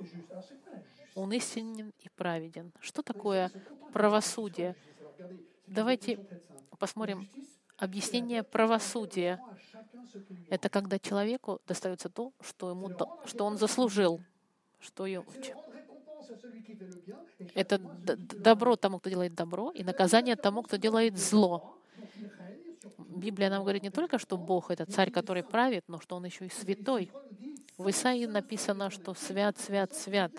Он 1.16 1.32
истинен 1.34 1.94
и 2.00 2.10
праведен. 2.10 2.72
Что 2.80 3.02
такое 3.02 3.52
правосудие? 3.92 4.76
Давайте 5.66 6.20
посмотрим 6.78 7.28
объяснение 7.78 8.44
правосудия. 8.44 9.40
Это 10.50 10.70
когда 10.70 11.00
человеку 11.00 11.62
достается 11.68 12.10
то, 12.10 12.34
что, 12.42 12.70
ему, 12.72 12.90
что 13.26 13.46
он 13.46 13.58
заслужил, 13.58 14.22
что 14.80 15.06
ему, 15.06 15.26
это 17.54 17.78
добро 17.80 18.76
тому, 18.76 19.00
кто 19.00 19.10
делает 19.10 19.36
добро, 19.36 19.72
и 19.72 19.84
наказание 19.84 20.36
тому, 20.36 20.64
кто 20.64 20.78
делает 20.78 21.18
зло. 21.18 21.78
Библия 22.98 23.50
нам 23.50 23.64
говорит 23.64 23.84
не 23.84 23.90
только, 23.90 24.20
что 24.20 24.38
Бог— 24.38 24.70
это 24.72 24.86
царь, 24.86 25.12
который 25.12 25.44
правит, 25.44 25.84
но 25.88 26.00
что 26.00 26.16
Он 26.16 26.26
еще 26.26 26.46
и 26.46 26.50
святой. 26.50 27.12
В 27.78 27.90
Исаии 27.90 28.26
написано, 28.26 28.90
что 28.90 29.14
свят, 29.14 29.58
свят, 29.58 29.94
свят. 29.94 30.32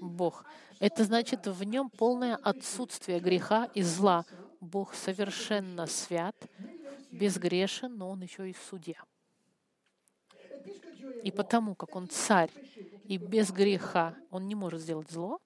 Бог. 0.00 0.44
Это 0.78 1.04
значит 1.04 1.46
в 1.46 1.62
нем 1.64 1.90
полное 1.90 2.36
отсутствие 2.36 3.20
греха 3.20 3.68
и 3.74 3.82
зла. 3.82 4.24
Бог 4.60 4.94
совершенно 4.94 5.86
свят, 5.86 6.36
безгрешен, 7.10 7.96
но 7.96 8.10
Он 8.10 8.22
еще 8.22 8.48
и 8.48 8.56
судья. 8.68 9.02
И 11.22 11.30
потому, 11.30 11.74
как 11.74 11.94
Он 11.96 12.08
царь 12.08 12.50
и 13.04 13.18
без 13.18 13.50
греха, 13.50 14.14
Он 14.30 14.46
не 14.46 14.54
может 14.54 14.80
сделать 14.80 15.10
зло, 15.10 15.40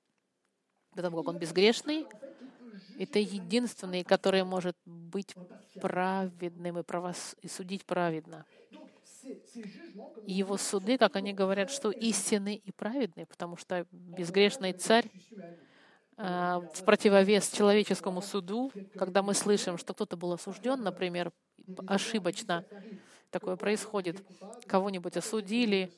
потому 0.94 1.18
как 1.18 1.28
Он 1.28 1.38
безгрешный, 1.38 2.06
это 2.99 3.18
единственный, 3.18 4.04
который 4.04 4.44
может 4.44 4.76
быть 4.84 5.34
праведным 5.80 6.78
и, 6.78 6.82
правос... 6.82 7.37
и 7.42 7.49
судить 7.49 7.84
праведно. 7.84 8.44
Его 10.26 10.56
суды, 10.56 10.99
как 10.99 11.16
они 11.16 11.32
говорят, 11.32 11.70
что 11.70 11.90
истинны 11.90 12.56
и 12.56 12.73
праведны, 12.73 13.26
потому 13.26 13.56
что 13.56 13.87
безгрешный 13.90 14.73
царь 14.73 15.11
а, 16.16 16.61
в 16.61 16.84
противовес 16.84 17.50
человеческому 17.50 18.20
суду, 18.20 18.70
когда 18.96 19.23
мы 19.23 19.34
слышим, 19.34 19.78
что 19.78 19.94
кто-то 19.94 20.16
был 20.16 20.32
осужден, 20.32 20.82
например, 20.82 21.32
ошибочно, 21.87 22.64
такое 23.34 23.56
происходит, 23.56 24.22
кого-нибудь 24.66 25.16
осудили, 25.16 25.90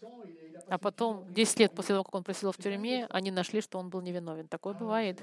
а 0.68 0.78
потом 0.78 1.30
10 1.32 1.60
лет 1.60 1.72
после 1.72 1.94
того, 1.94 2.04
как 2.04 2.14
он 2.14 2.24
просидел 2.24 2.50
в 2.52 2.56
тюрьме, 2.56 3.06
они 3.10 3.30
нашли, 3.30 3.60
что 3.60 3.78
он 3.78 3.90
был 3.90 4.00
невиновен. 4.00 4.48
Такое 4.48 4.72
бывает. 4.72 5.22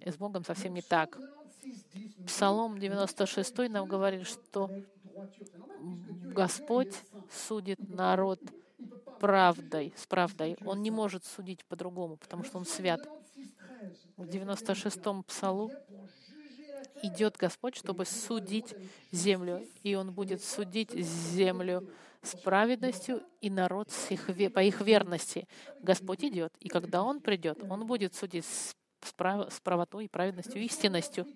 И 0.00 0.10
с 0.10 0.16
Богом 0.16 0.44
совсем 0.44 0.72
не 0.74 0.80
так. 0.80 1.18
Псалом 2.24 2.78
96 2.78 3.68
нам 3.68 3.86
говорит, 3.88 4.26
что 4.26 4.70
Господь 6.32 6.94
судит 7.30 7.80
народ 7.88 8.40
правдой, 9.18 9.92
с 9.96 10.06
правдой. 10.06 10.56
Он 10.64 10.82
не 10.82 10.92
может 10.92 11.24
судить 11.24 11.64
по-другому, 11.64 12.16
потому 12.16 12.44
что 12.44 12.58
Он 12.58 12.64
свят. 12.64 13.00
В 14.16 14.22
96-м 14.24 15.24
псалу 15.24 15.72
идет 17.02 17.36
Господь, 17.36 17.76
чтобы 17.76 18.04
судить 18.04 18.74
землю, 19.12 19.66
и 19.82 19.94
Он 19.94 20.12
будет 20.12 20.42
судить 20.42 20.92
землю 20.92 21.88
с 22.22 22.36
праведностью 22.36 23.22
и 23.40 23.50
народ 23.50 23.90
с 23.90 24.10
их, 24.10 24.26
по 24.52 24.60
их 24.60 24.80
верности. 24.80 25.48
Господь 25.80 26.24
идет, 26.24 26.52
и 26.60 26.68
когда 26.68 27.02
Он 27.02 27.20
придет, 27.20 27.62
Он 27.68 27.86
будет 27.86 28.14
судить 28.14 28.44
с, 28.44 28.74
прав, 29.14 29.52
с 29.52 29.60
правотой, 29.60 30.08
праведностью, 30.08 30.62
истинностью. 30.62 31.26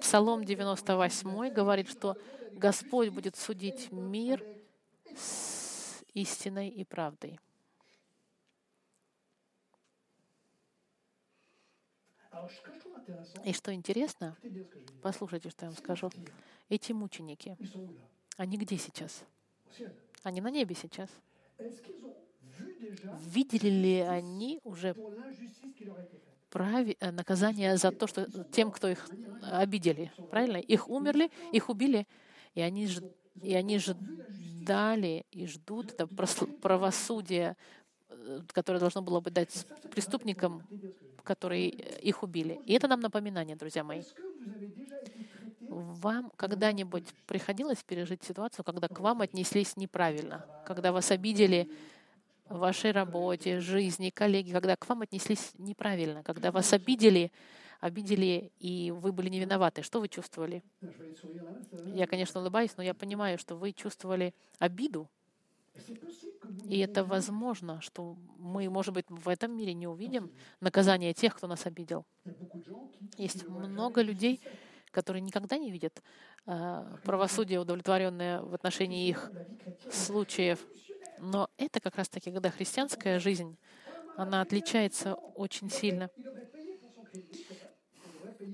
Псалом 0.00 0.44
98 0.44 1.50
говорит, 1.50 1.88
что 1.88 2.16
Господь 2.52 3.08
будет 3.10 3.36
судить 3.36 3.90
мир 3.90 4.44
с 5.16 6.02
истиной 6.14 6.68
и 6.68 6.84
правдой. 6.84 7.38
И 13.44 13.52
что 13.52 13.72
интересно, 13.72 14.36
послушайте, 15.02 15.50
что 15.50 15.66
я 15.66 15.70
вам 15.70 15.78
скажу. 15.78 16.10
Эти 16.68 16.92
мученики, 16.92 17.56
они 18.36 18.56
где 18.56 18.76
сейчас? 18.76 19.24
Они 20.22 20.40
на 20.40 20.50
небе 20.50 20.74
сейчас. 20.74 21.08
Видели 23.26 23.68
ли 23.68 24.00
они 24.00 24.60
уже 24.64 24.94
прави, 26.50 26.96
э, 27.00 27.10
наказание 27.10 27.76
за 27.76 27.92
то, 27.92 28.06
что 28.06 28.26
тем, 28.50 28.70
кто 28.70 28.88
их 28.88 29.08
обидели? 29.42 30.12
Правильно? 30.30 30.56
Их 30.56 30.88
умерли, 30.88 31.30
их 31.52 31.68
убили, 31.68 32.06
и 32.54 32.60
они, 32.60 32.86
ж, 32.86 33.02
и 33.42 33.54
они 33.54 33.78
ждали 33.78 35.26
и 35.30 35.46
ждут 35.46 35.92
это 35.92 36.06
правосудие, 36.06 37.56
э, 38.08 38.40
которое 38.52 38.78
должно 38.78 39.02
было 39.02 39.20
бы 39.20 39.30
дать 39.30 39.66
преступникам, 39.90 40.62
которые 41.26 41.68
их 41.68 42.22
убили. 42.22 42.60
И 42.64 42.72
это 42.72 42.88
нам 42.88 43.00
напоминание, 43.00 43.56
друзья 43.56 43.84
мои. 43.84 44.02
Вам 45.68 46.30
когда-нибудь 46.36 47.04
приходилось 47.26 47.82
пережить 47.82 48.22
ситуацию, 48.22 48.64
когда 48.64 48.88
к 48.88 49.00
вам 49.00 49.20
отнеслись 49.20 49.76
неправильно, 49.76 50.46
когда 50.64 50.92
вас 50.92 51.10
обидели 51.10 51.68
в 52.48 52.58
вашей 52.58 52.92
работе, 52.92 53.58
жизни, 53.60 54.10
коллеги, 54.10 54.52
когда 54.52 54.76
к 54.76 54.88
вам 54.88 55.02
отнеслись 55.02 55.52
неправильно, 55.58 56.22
когда 56.22 56.52
вас 56.52 56.72
обидели, 56.72 57.32
обидели, 57.80 58.52
и 58.60 58.92
вы 58.92 59.12
были 59.12 59.28
не 59.28 59.40
виноваты. 59.40 59.82
Что 59.82 60.00
вы 60.00 60.08
чувствовали? 60.08 60.62
Я, 61.94 62.06
конечно, 62.06 62.40
улыбаюсь, 62.40 62.76
но 62.76 62.84
я 62.84 62.94
понимаю, 62.94 63.36
что 63.38 63.56
вы 63.56 63.72
чувствовали 63.72 64.32
обиду. 64.60 65.08
И 66.64 66.78
это 66.78 67.04
возможно, 67.04 67.80
что 67.80 68.16
мы, 68.38 68.68
может 68.68 68.94
быть, 68.94 69.06
в 69.08 69.28
этом 69.28 69.56
мире 69.56 69.74
не 69.74 69.86
увидим 69.86 70.30
наказание 70.60 71.12
тех, 71.14 71.36
кто 71.36 71.46
нас 71.46 71.66
обидел. 71.66 72.04
Есть 73.16 73.46
много 73.48 74.02
людей, 74.02 74.40
которые 74.90 75.22
никогда 75.22 75.58
не 75.58 75.70
видят 75.70 76.02
э, 76.46 76.96
правосудие, 77.04 77.60
удовлетворенное 77.60 78.40
в 78.42 78.54
отношении 78.54 79.08
их 79.08 79.30
случаев. 79.90 80.64
Но 81.18 81.48
это 81.56 81.80
как 81.80 81.96
раз-таки, 81.96 82.30
когда 82.30 82.50
христианская 82.50 83.18
жизнь, 83.18 83.56
она 84.16 84.40
отличается 84.40 85.14
очень 85.14 85.70
сильно. 85.70 86.10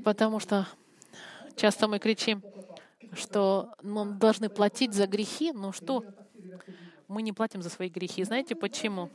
Потому 0.05 0.41
что 0.41 0.67
часто 1.57 1.87
мы 1.87 1.99
кричим, 1.99 2.43
что 3.13 3.75
мы 3.83 4.15
должны 4.15 4.49
платить 4.49 4.95
за 4.95 5.07
грехи, 5.07 5.53
но 5.53 5.73
что? 5.73 6.05
Мы 7.09 7.23
не 7.23 7.33
платим 7.33 7.63
за 7.63 7.71
свои 7.71 7.89
грехи. 7.89 8.25
Знаете 8.25 8.55
почему? 8.55 9.11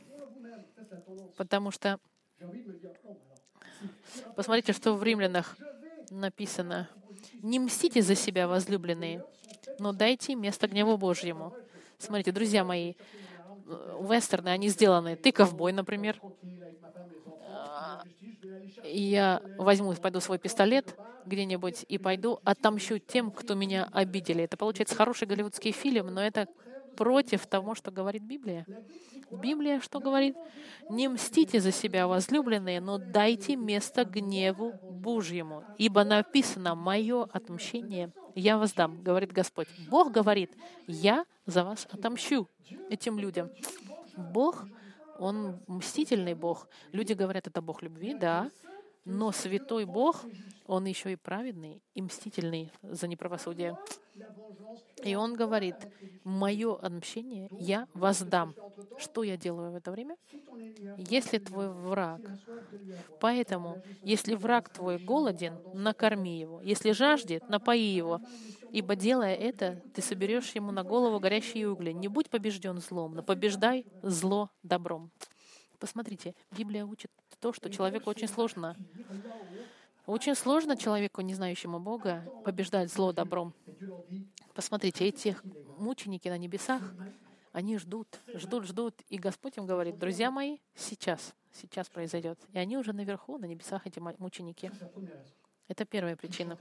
Потому 1.36 1.70
что 1.70 1.98
посмотрите, 4.36 4.72
что 4.72 4.94
в 4.94 5.02
римлянах 5.02 5.56
написано. 6.10 6.88
Не 7.42 7.58
мстите 7.58 8.02
за 8.02 8.14
себя, 8.14 8.48
возлюбленные, 8.48 9.24
но 9.78 9.92
дайте 9.92 10.34
место 10.34 10.66
гневу 10.66 10.96
Божьему. 10.96 11.54
Смотрите, 11.98 12.32
друзья 12.32 12.64
мои, 12.64 12.94
вестерны, 14.00 14.48
они 14.48 14.68
сделаны. 14.68 15.16
Ты 15.16 15.32
ковбой, 15.32 15.72
например. 15.72 16.20
Я 18.84 19.42
возьму, 19.56 19.92
пойду 19.94 20.20
свой 20.20 20.38
пистолет 20.38 20.94
где-нибудь 21.26 21.84
и 21.88 21.98
пойду 21.98 22.40
отомщу 22.44 22.98
тем, 22.98 23.30
кто 23.30 23.54
меня 23.54 23.88
обидели. 23.92 24.44
Это 24.44 24.56
получается 24.56 24.94
хороший 24.94 25.26
голливудский 25.28 25.72
фильм, 25.72 26.06
но 26.06 26.22
это 26.22 26.48
против 26.98 27.46
того, 27.46 27.76
что 27.76 27.92
говорит 27.92 28.24
Библия. 28.24 28.66
Библия 29.30 29.78
что 29.80 30.00
говорит? 30.00 30.36
«Не 30.90 31.06
мстите 31.06 31.60
за 31.60 31.70
себя, 31.70 32.08
возлюбленные, 32.08 32.80
но 32.80 32.98
дайте 32.98 33.54
место 33.54 34.04
гневу 34.04 34.72
Божьему, 34.82 35.62
ибо 35.78 36.02
написано 36.02 36.74
«Мое 36.74 37.22
отмщение 37.22 38.10
я 38.34 38.58
воздам», 38.58 39.00
говорит 39.00 39.30
Господь. 39.30 39.68
Бог 39.88 40.10
говорит, 40.10 40.50
«Я 40.88 41.24
за 41.46 41.62
вас 41.62 41.86
отомщу 41.88 42.48
этим 42.90 43.20
людям». 43.20 43.48
Бог, 44.16 44.64
Он 45.20 45.60
мстительный 45.68 46.34
Бог. 46.34 46.68
Люди 46.90 47.12
говорят, 47.12 47.46
это 47.46 47.62
Бог 47.62 47.80
любви, 47.82 48.14
да, 48.14 48.50
но 49.08 49.32
святой 49.32 49.86
Бог, 49.86 50.24
Он 50.66 50.84
еще 50.84 51.12
и 51.12 51.16
праведный 51.16 51.82
и 51.94 52.02
мстительный 52.02 52.70
за 52.82 53.08
неправосудие. 53.08 53.78
И 55.02 55.14
он 55.14 55.34
говорит, 55.34 55.76
мое 56.24 56.76
отмщение 56.76 57.48
я 57.52 57.86
воздам. 57.94 58.54
Что 58.98 59.22
я 59.22 59.36
делаю 59.36 59.72
в 59.72 59.76
это 59.76 59.90
время? 59.90 60.16
Если 60.98 61.38
твой 61.38 61.70
враг. 61.70 62.20
Поэтому, 63.20 63.82
если 64.02 64.34
враг 64.34 64.68
твой 64.68 64.98
голоден, 64.98 65.58
накорми 65.72 66.38
его. 66.38 66.60
Если 66.60 66.90
жаждет, 66.92 67.48
напои 67.48 67.80
его. 67.80 68.20
Ибо 68.70 68.94
делая 68.96 69.34
это, 69.34 69.80
ты 69.94 70.02
соберешь 70.02 70.50
ему 70.54 70.72
на 70.72 70.82
голову 70.82 71.18
горящие 71.18 71.70
угли. 71.70 71.92
Не 71.92 72.08
будь 72.08 72.28
побежден 72.28 72.78
злом, 72.80 73.14
но 73.14 73.22
побеждай 73.22 73.86
зло 74.02 74.50
добром. 74.62 75.10
Посмотрите, 75.78 76.34
Библия 76.50 76.84
учит 76.84 77.10
то, 77.40 77.52
что 77.52 77.70
человеку 77.70 78.10
очень 78.10 78.28
сложно 78.28 78.76
очень 80.08 80.34
сложно 80.34 80.74
человеку, 80.74 81.20
не 81.20 81.34
знающему 81.34 81.78
Бога, 81.78 82.24
побеждать 82.42 82.90
зло 82.90 83.12
добром. 83.12 83.52
Посмотрите, 84.54 85.04
эти 85.06 85.36
мученики 85.76 86.28
на 86.28 86.38
небесах, 86.38 86.82
они 87.52 87.76
ждут, 87.76 88.18
ждут, 88.32 88.64
ждут. 88.64 88.94
И 89.10 89.18
Господь 89.18 89.58
им 89.58 89.66
говорит, 89.66 89.98
друзья 89.98 90.30
мои, 90.30 90.58
сейчас, 90.74 91.34
сейчас 91.52 91.90
произойдет. 91.90 92.38
И 92.54 92.58
они 92.58 92.78
уже 92.78 92.94
наверху, 92.94 93.36
на 93.36 93.44
небесах, 93.44 93.86
эти 93.86 94.00
мученики. 94.00 94.72
Это 95.68 95.84
первая 95.84 96.16
причина. 96.16 96.56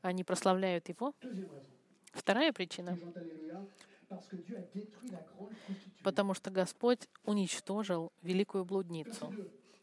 Они 0.00 0.24
прославляют 0.24 0.88
Его. 0.88 1.12
Вторая 2.12 2.50
причина. 2.54 2.98
Потому 6.02 6.32
что 6.32 6.50
Господь 6.50 7.06
уничтожил 7.24 8.10
великую 8.22 8.64
блудницу. 8.64 9.34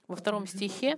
Во 0.07 0.15
втором 0.15 0.47
стихе, 0.47 0.97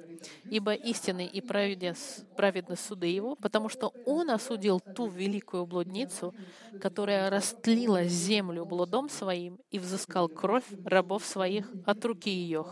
«Ибо 0.49 0.73
истинный 0.73 1.27
и 1.27 1.41
праведны 1.41 2.75
суды 2.75 3.07
его, 3.07 3.35
потому 3.35 3.69
что 3.69 3.93
он 4.05 4.29
осудил 4.29 4.79
ту 4.79 5.07
великую 5.07 5.65
блудницу, 5.65 6.33
которая 6.81 7.29
растлила 7.29 8.03
землю 8.03 8.65
блудом 8.65 9.09
своим 9.09 9.59
и 9.71 9.79
взыскал 9.79 10.29
кровь 10.29 10.65
рабов 10.83 11.25
своих 11.25 11.71
от 11.85 12.03
руки 12.05 12.29
ее». 12.29 12.65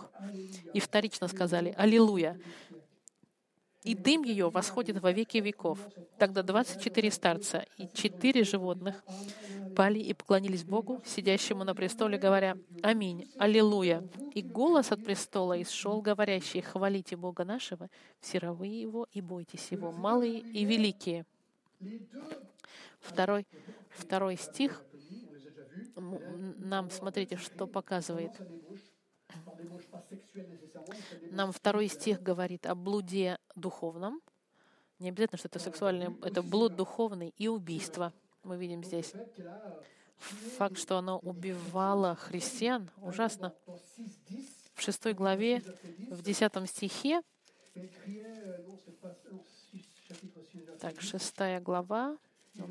И 0.74 0.80
вторично 0.80 1.28
сказали 1.28 1.74
«Аллилуйя!» 1.78 2.38
И 3.84 3.96
дым 3.96 4.24
ее 4.24 4.50
восходит 4.50 5.02
во 5.02 5.12
веки 5.12 5.38
веков. 5.38 5.80
Тогда 6.18 6.44
24 6.44 7.12
старца 7.12 7.66
и 7.78 7.88
четыре 7.94 8.44
животных 8.44 9.04
пали 9.76 10.00
и 10.00 10.14
поклонились 10.14 10.64
Богу, 10.64 11.02
сидящему 11.06 11.64
на 11.64 11.76
престоле, 11.76 12.18
говоря 12.18 12.58
«Аминь, 12.82 13.30
Аллилуйя». 13.38 14.04
И 14.34 14.42
голос 14.42 14.92
от 14.92 15.04
престола 15.04 15.62
исшел, 15.62 16.02
говорящий 16.02 16.62
«Хвалите 16.62 17.16
Бога 17.16 17.44
нашего, 17.44 17.90
все 18.20 18.38
равы 18.38 18.68
Его 18.68 19.08
и 19.12 19.22
бойтесь 19.22 19.68
Его, 19.72 19.92
малые 19.92 20.40
и 20.40 20.64
великие». 20.64 21.26
Второй, 23.02 23.46
второй 23.90 24.38
стих 24.38 24.84
нам, 26.60 26.90
смотрите, 26.90 27.38
что 27.38 27.68
показывает. 27.68 28.32
Нам 31.32 31.52
второй 31.52 31.88
стих 31.88 32.22
говорит 32.22 32.66
о 32.66 32.76
блуде 32.76 33.38
духовном. 33.56 34.22
Не 35.00 35.10
обязательно, 35.10 35.38
что 35.38 35.48
это 35.48 35.60
сексуальное, 35.60 36.16
это 36.22 36.42
блуд 36.42 36.76
духовный 36.76 37.34
и 37.38 37.48
убийство. 37.48 38.14
Мы 38.44 38.58
видим 38.58 38.84
здесь 38.84 39.14
факт, 40.58 40.78
что 40.78 40.98
оно 40.98 41.20
убивало 41.20 42.16
христиан, 42.16 42.90
ужасно. 43.02 43.54
В 44.74 44.82
шестой 44.82 45.14
главе, 45.14 45.62
в 46.10 46.22
десятом 46.22 46.66
стихе, 46.66 47.22
так, 50.80 51.02
шестая 51.02 51.60
глава, 51.62 52.18
а, 52.60 52.68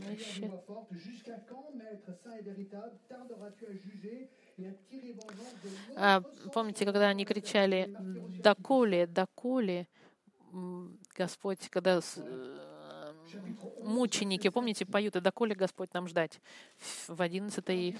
помните, 6.52 6.84
когда 6.84 7.08
они 7.08 7.24
кричали 7.24 7.94
«Доколе, 8.42 9.06
доколе», 9.06 9.86
Господь, 11.16 11.68
когда 11.70 12.00
э, 12.16 13.12
мученики, 13.82 14.48
помните, 14.48 14.84
поют 14.84 15.16
«И 15.16 15.20
доколе 15.20 15.54
Господь 15.54 15.92
нам 15.94 16.08
ждать» 16.08 16.40
в 17.08 17.20
11 17.20 17.96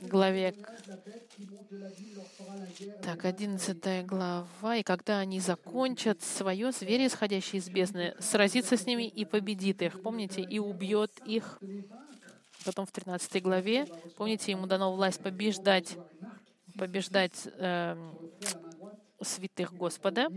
главе. 0.00 0.54
Так, 3.02 3.24
11 3.24 4.06
глава. 4.06 4.76
«И 4.76 4.82
когда 4.82 5.18
они 5.18 5.40
закончат 5.40 6.22
свое, 6.22 6.72
зверь, 6.72 7.06
исходящий 7.06 7.58
из 7.58 7.68
бездны, 7.68 8.14
сразится 8.18 8.76
с 8.76 8.86
ними 8.86 9.06
и 9.06 9.24
победит 9.24 9.82
их». 9.82 10.00
Помните? 10.02 10.42
«И 10.42 10.58
убьет 10.58 11.12
их». 11.26 11.58
Потом 12.64 12.86
в 12.86 12.92
13 12.92 13.42
главе, 13.42 13.86
помните, 14.16 14.52
ему 14.52 14.66
дано 14.66 14.94
власть 14.94 15.22
побеждать, 15.22 15.96
побеждать 16.78 17.48
э, 17.58 17.96
святых 19.20 19.74
Господа. 19.74 20.28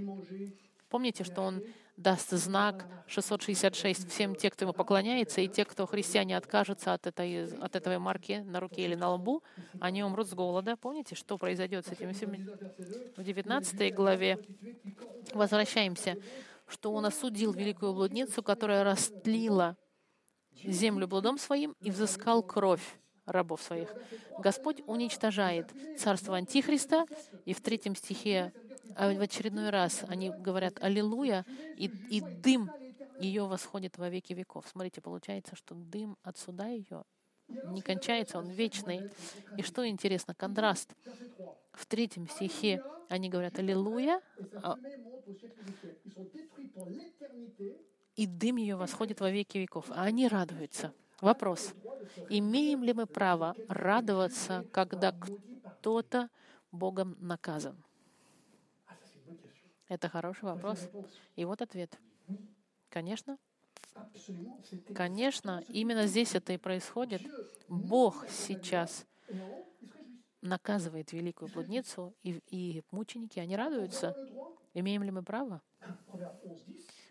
Помните, 0.89 1.23
что 1.23 1.41
он 1.41 1.63
даст 1.97 2.31
знак 2.31 2.85
666 3.07 4.09
всем 4.09 4.35
тем, 4.35 4.51
кто 4.51 4.65
ему 4.65 4.73
поклоняется, 4.73 5.41
и 5.41 5.47
те, 5.47 5.65
кто 5.65 5.85
христиане 5.85 6.37
откажутся 6.37 6.93
от 6.93 7.07
этой, 7.07 7.53
от 7.57 7.75
этой 7.75 7.97
марки 7.99 8.43
на 8.45 8.59
руке 8.59 8.83
или 8.83 8.95
на 8.95 9.11
лбу, 9.11 9.43
они 9.79 10.03
умрут 10.03 10.27
с 10.27 10.33
голода. 10.33 10.75
Помните, 10.75 11.15
что 11.15 11.37
произойдет 11.37 11.85
с 11.85 11.91
этими 11.91 12.11
всеми? 12.11 12.47
В 13.15 13.23
19 13.23 13.93
главе 13.93 14.39
возвращаемся, 15.33 16.17
что 16.67 16.91
он 16.91 17.05
осудил 17.05 17.53
великую 17.53 17.93
блудницу, 17.93 18.43
которая 18.43 18.83
растлила 18.83 19.77
землю 20.63 21.07
блудом 21.07 21.37
своим 21.37 21.75
и 21.81 21.91
взыскал 21.91 22.43
кровь 22.43 22.83
рабов 23.25 23.61
своих. 23.61 23.93
Господь 24.39 24.81
уничтожает 24.85 25.71
царство 25.97 26.37
Антихриста, 26.37 27.05
и 27.45 27.53
в 27.53 27.61
третьем 27.61 27.95
стихе 27.95 28.53
а 28.95 29.13
в 29.13 29.21
очередной 29.21 29.71
раз 29.71 30.03
они 30.07 30.29
говорят 30.29 30.81
«Аллилуйя», 30.81 31.45
и, 31.75 31.91
и 32.09 32.21
дым 32.21 32.71
ее 33.19 33.45
восходит 33.45 33.97
во 33.97 34.09
веки 34.09 34.33
веков. 34.33 34.67
Смотрите, 34.67 35.01
получается, 35.01 35.55
что 35.55 35.75
дым 35.75 36.17
от 36.23 36.37
суда 36.37 36.67
ее 36.67 37.03
не 37.47 37.81
кончается, 37.81 38.37
он 38.39 38.49
вечный. 38.49 39.11
И 39.57 39.63
что 39.63 39.87
интересно, 39.87 40.33
контраст. 40.33 40.93
В 41.73 41.85
третьем 41.85 42.27
стихе 42.27 42.81
они 43.09 43.29
говорят 43.29 43.59
«Аллилуйя», 43.59 44.21
а 44.63 44.77
и 48.15 48.25
дым 48.27 48.57
ее 48.57 48.75
восходит 48.75 49.19
во 49.19 49.29
веки 49.29 49.57
веков, 49.57 49.85
а 49.89 50.03
они 50.03 50.27
радуются. 50.27 50.93
Вопрос. 51.21 51.73
Имеем 52.29 52.83
ли 52.83 52.93
мы 52.93 53.05
право 53.05 53.55
радоваться, 53.67 54.65
когда 54.71 55.11
кто-то 55.11 56.29
Богом 56.71 57.15
наказан? 57.19 57.81
Это 59.87 60.09
хороший 60.09 60.45
вопрос. 60.45 60.89
И 61.35 61.45
вот 61.45 61.61
ответ. 61.61 61.97
Конечно. 62.89 63.37
Конечно, 64.93 65.63
именно 65.69 66.07
здесь 66.07 66.35
это 66.35 66.53
и 66.53 66.57
происходит. 66.57 67.21
Бог 67.67 68.27
сейчас 68.29 69.05
наказывает 70.41 71.11
великую 71.11 71.51
блудницу, 71.51 72.13
и, 72.23 72.41
и 72.47 72.83
мученики, 72.91 73.39
они 73.39 73.55
радуются. 73.55 74.15
Имеем 74.73 75.03
ли 75.03 75.11
мы 75.11 75.23
право? 75.23 75.61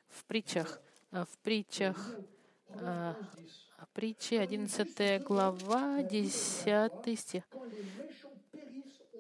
В 0.09 0.25
притчах, 0.27 0.81
в 1.23 1.39
притчах, 1.43 1.97
э, 2.71 3.15
в 3.79 3.89
притче 3.95 4.41
11 4.41 5.21
глава, 5.21 6.03
10 6.03 7.17
стих. 7.17 7.45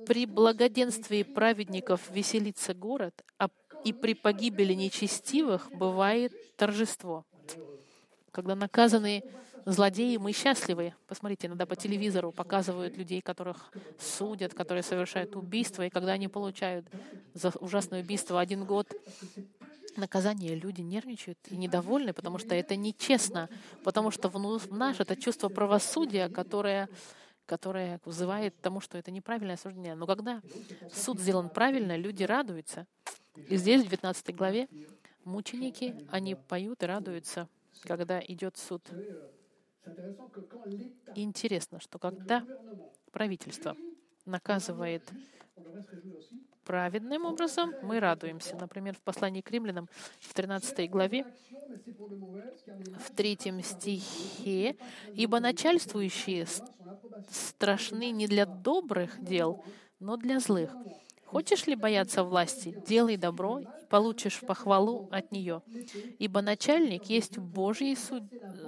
При 0.04 0.26
благоденствии 0.26 1.22
праведников 1.22 2.10
веселится 2.10 2.74
город, 2.74 3.24
а 3.38 3.48
и 3.84 3.92
при 3.92 4.14
погибели 4.14 4.74
нечестивых 4.74 5.70
бывает 5.70 6.32
торжество. 6.56 7.24
Когда 8.32 8.56
наказаны 8.56 9.22
злодеи, 9.64 10.16
мы 10.16 10.32
счастливы. 10.32 10.94
Посмотрите, 11.06 11.46
иногда 11.46 11.66
по 11.66 11.76
телевизору 11.76 12.32
показывают 12.32 12.96
людей, 12.96 13.20
которых 13.20 13.72
судят, 13.98 14.52
которые 14.52 14.82
совершают 14.82 15.36
убийство, 15.36 15.86
и 15.86 15.90
когда 15.90 16.12
они 16.12 16.28
получают 16.28 16.86
за 17.34 17.50
ужасное 17.60 18.02
убийство 18.02 18.40
один 18.40 18.64
год 18.64 18.88
наказание, 19.96 20.54
люди 20.54 20.80
нервничают 20.80 21.38
и 21.48 21.56
недовольны, 21.56 22.12
потому 22.12 22.38
что 22.38 22.54
это 22.54 22.76
нечестно, 22.76 23.48
потому 23.82 24.10
что 24.10 24.28
в 24.28 24.72
нас 24.72 25.00
это 25.00 25.16
чувство 25.16 25.48
правосудия, 25.48 26.28
которое 26.28 26.88
которое 27.46 28.00
вызывает 28.04 28.58
тому, 28.60 28.80
что 28.80 28.96
это 28.96 29.10
неправильное 29.10 29.56
осуждение. 29.56 29.94
Но 29.94 30.06
когда 30.06 30.40
суд 30.92 31.20
сделан 31.20 31.50
правильно, 31.50 31.96
люди 31.96 32.22
радуются. 32.22 32.86
И 33.36 33.56
здесь, 33.56 33.82
в 33.84 33.88
19 33.88 34.34
главе, 34.34 34.68
мученики, 35.24 35.94
они 36.10 36.36
поют 36.36 36.82
и 36.82 36.86
радуются, 36.86 37.48
когда 37.82 38.20
идет 38.20 38.56
суд. 38.56 38.88
И 41.14 41.22
интересно, 41.22 41.80
что 41.80 41.98
когда 41.98 42.46
правительство 43.10 43.76
наказывает 44.24 45.02
праведным 46.64 47.24
образом, 47.26 47.74
мы 47.82 48.00
радуемся. 48.00 48.56
Например, 48.56 48.94
в 48.94 49.00
послании 49.00 49.40
к 49.40 49.50
римлянам 49.50 49.88
в 50.20 50.34
13 50.34 50.90
главе, 50.90 51.24
в 52.98 53.14
третьем 53.14 53.62
стихе, 53.62 54.76
«Ибо 55.14 55.40
начальствующие 55.40 56.46
страшны 57.30 58.10
не 58.10 58.26
для 58.26 58.46
добрых 58.46 59.22
дел, 59.22 59.64
но 60.00 60.16
для 60.16 60.40
злых. 60.40 60.70
Хочешь 61.34 61.66
ли 61.66 61.74
бояться 61.74 62.22
власти? 62.22 62.76
Делай 62.86 63.16
добро, 63.16 63.58
и 63.58 63.66
получишь 63.88 64.40
похвалу 64.46 65.08
от 65.10 65.32
нее. 65.32 65.62
Ибо 66.20 66.42
начальник 66.42 67.06
есть 67.06 67.38
Божий 67.38 67.98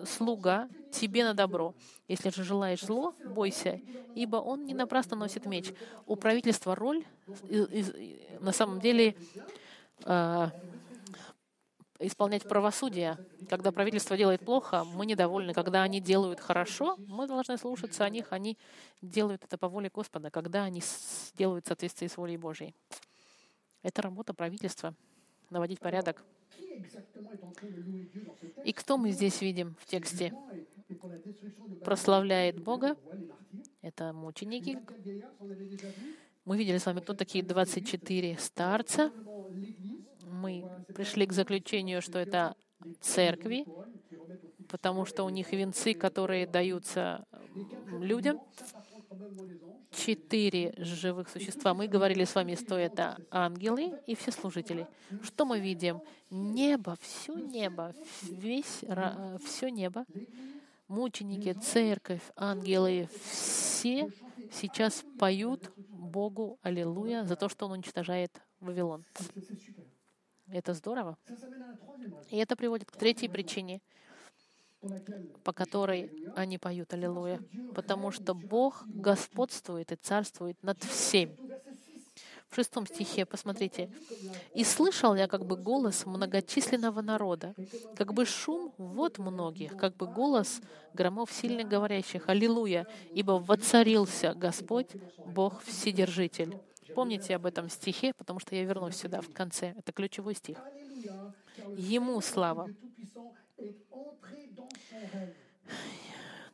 слуга 0.04 0.68
тебе 0.90 1.22
на 1.22 1.32
добро. 1.32 1.76
Если 2.08 2.30
же 2.30 2.42
желаешь 2.42 2.80
зло, 2.82 3.14
бойся, 3.22 3.80
ибо 4.16 4.38
он 4.38 4.64
не 4.64 4.74
напрасно 4.74 5.16
носит 5.16 5.46
меч. 5.46 5.72
У 6.06 6.16
правительства 6.16 6.74
роль 6.74 7.04
на 8.40 8.50
самом 8.50 8.80
деле 8.80 9.14
а, 10.04 10.50
исполнять 11.98 12.42
правосудие. 12.48 13.18
Когда 13.48 13.72
правительство 13.72 14.16
делает 14.16 14.44
плохо, 14.44 14.84
мы 14.84 15.06
недовольны. 15.06 15.52
Когда 15.52 15.82
они 15.82 16.00
делают 16.00 16.40
хорошо, 16.40 16.96
мы 17.06 17.26
должны 17.26 17.56
слушаться 17.58 18.04
о 18.04 18.10
них. 18.10 18.32
Они 18.32 18.56
делают 19.02 19.44
это 19.44 19.58
по 19.58 19.68
воле 19.68 19.90
Господа, 19.92 20.30
когда 20.30 20.64
они 20.64 20.82
делают 21.36 21.64
в 21.64 21.68
соответствии 21.68 22.06
с 22.06 22.16
волей 22.16 22.36
Божьей. 22.36 22.74
Это 23.82 24.02
работа 24.02 24.34
правительства— 24.34 24.94
наводить 25.50 25.80
порядок. 25.80 26.24
И 28.64 28.72
кто 28.72 28.98
мы 28.98 29.10
здесь 29.10 29.40
видим 29.40 29.76
в 29.80 29.86
тексте? 29.86 30.34
Прославляет 31.84 32.60
Бога. 32.62 32.96
Это 33.82 34.12
мученики. 34.12 34.78
Мы 36.44 36.58
видели 36.58 36.78
с 36.78 36.86
вами, 36.86 37.00
кто 37.00 37.14
такие 37.14 37.44
24 37.44 38.38
старца. 38.38 39.12
Мы 40.36 40.64
пришли 40.94 41.26
к 41.26 41.32
заключению, 41.32 42.02
что 42.02 42.18
это 42.18 42.54
церкви, 43.00 43.64
потому 44.68 45.06
что 45.06 45.24
у 45.24 45.30
них 45.30 45.52
венцы, 45.52 45.94
которые 45.94 46.46
даются 46.46 47.24
людям. 48.00 48.40
Четыре 49.90 50.74
живых 50.76 51.30
существа. 51.30 51.72
Мы 51.72 51.88
говорили 51.88 52.24
с 52.24 52.34
вами, 52.34 52.54
что 52.54 52.76
это 52.76 53.16
ангелы 53.30 53.98
и 54.06 54.14
все 54.14 54.30
служители. 54.30 54.86
Что 55.22 55.46
мы 55.46 55.58
видим? 55.58 56.02
Небо, 56.28 56.96
все 57.00 57.34
небо, 57.34 57.94
весь, 58.22 58.84
все 59.44 59.70
небо, 59.70 60.04
мученики, 60.86 61.54
церковь, 61.54 62.22
ангелы, 62.36 63.08
все 63.22 64.10
сейчас 64.52 65.02
поют 65.18 65.72
Богу 65.76 66.58
Аллилуйя 66.62 67.24
за 67.24 67.36
то, 67.36 67.48
что 67.48 67.66
Он 67.66 67.72
уничтожает 67.72 68.32
Вавилон. 68.60 69.04
Это 70.50 70.74
здорово. 70.74 71.16
И 72.30 72.36
это 72.36 72.56
приводит 72.56 72.90
к 72.90 72.96
третьей 72.96 73.28
причине, 73.28 73.80
по 75.42 75.52
которой 75.52 76.10
они 76.36 76.58
поют 76.58 76.92
Аллилуйя. 76.92 77.40
Потому 77.74 78.10
что 78.10 78.34
Бог 78.34 78.84
господствует 78.86 79.92
и 79.92 79.96
царствует 79.96 80.62
над 80.62 80.82
всем. 80.82 81.36
В 82.48 82.54
шестом 82.54 82.86
стихе, 82.86 83.26
посмотрите. 83.26 83.90
«И 84.54 84.62
слышал 84.64 85.14
я 85.14 85.26
как 85.26 85.44
бы 85.44 85.56
голос 85.56 86.06
многочисленного 86.06 87.02
народа, 87.02 87.54
как 87.96 88.14
бы 88.14 88.24
шум 88.24 88.72
вот 88.78 89.18
многих, 89.18 89.76
как 89.76 89.96
бы 89.96 90.06
голос 90.06 90.60
громов 90.94 91.32
сильно 91.32 91.64
говорящих, 91.64 92.28
Аллилуйя, 92.28 92.86
ибо 93.12 93.32
воцарился 93.32 94.32
Господь, 94.34 94.88
Бог 95.26 95.62
Вседержитель». 95.64 96.56
Помните 96.94 97.36
об 97.36 97.46
этом 97.46 97.68
стихе, 97.68 98.12
потому 98.14 98.38
что 98.38 98.54
я 98.54 98.64
вернусь 98.64 98.96
сюда 98.96 99.20
в 99.20 99.32
конце. 99.32 99.74
Это 99.76 99.92
ключевой 99.92 100.34
стих. 100.34 100.58
Ему 101.76 102.20
слава. 102.20 102.68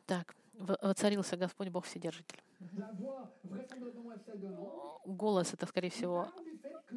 Так, 0.05 0.35
воцарился 0.53 1.37
Господь 1.37 1.69
Бог 1.69 1.85
Вседержитель. 1.85 2.41
Голос— 5.05 5.53
это, 5.53 5.65
скорее 5.65 5.89
всего, 5.89 6.31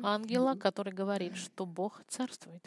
ангела, 0.03 0.55
который 0.55 0.93
говорит, 0.93 1.37
что 1.37 1.67
Бог 1.67 2.03
царствует. 2.09 2.65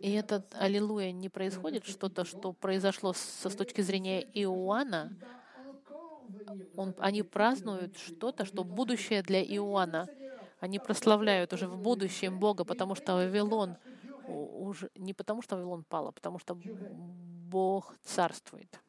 И 0.00 0.12
этот 0.12 0.54
«Аллилуйя» 0.54 1.12
не 1.12 1.28
происходит 1.28 1.84
что-то, 1.86 2.24
что 2.24 2.52
произошло 2.52 3.12
с, 3.12 3.18
с 3.18 3.54
точки 3.54 3.80
зрения 3.80 4.20
Иоанна, 4.34 5.12
он, 6.76 6.94
они 6.98 7.22
празднуют 7.22 7.96
что-то, 7.96 8.44
что 8.44 8.64
будущее 8.64 9.22
для 9.22 9.42
Иоанна. 9.42 10.08
Они 10.60 10.78
прославляют 10.78 11.52
уже 11.52 11.68
в 11.68 11.78
будущем 11.78 12.38
Бога, 12.40 12.64
потому 12.64 12.94
что 12.94 13.14
Вавилон 13.14 13.76
уже 14.26 14.90
не 14.94 15.14
потому, 15.14 15.42
что 15.42 15.56
Вавилон 15.56 15.84
пал, 15.84 16.08
а 16.08 16.12
потому 16.12 16.38
что 16.38 16.54
Бог 16.54 17.94
царствует. 18.02 18.80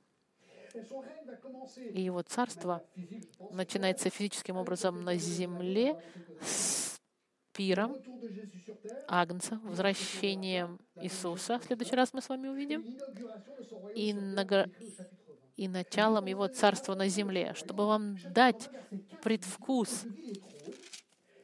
И 1.94 2.02
его 2.02 2.22
царство 2.22 2.84
начинается 3.52 4.10
физическим 4.10 4.58
образом 4.58 5.04
на 5.04 5.16
земле 5.16 6.02
с 6.42 7.00
пиром 7.54 7.96
Агнца, 9.08 9.60
возвращением 9.64 10.80
Иисуса. 10.96 11.60
В 11.60 11.64
следующий 11.66 11.96
раз 11.96 12.14
мы 12.14 12.22
с 12.22 12.30
вами 12.30 12.48
увидим. 12.48 12.86
И, 13.96 14.14
и 15.60 15.68
началом 15.68 16.26
Его 16.26 16.48
Царства 16.48 16.96
на 16.96 17.10
земле, 17.10 17.54
чтобы 17.54 17.86
вам 17.86 18.18
дать 18.34 18.70
предвкус. 19.22 20.06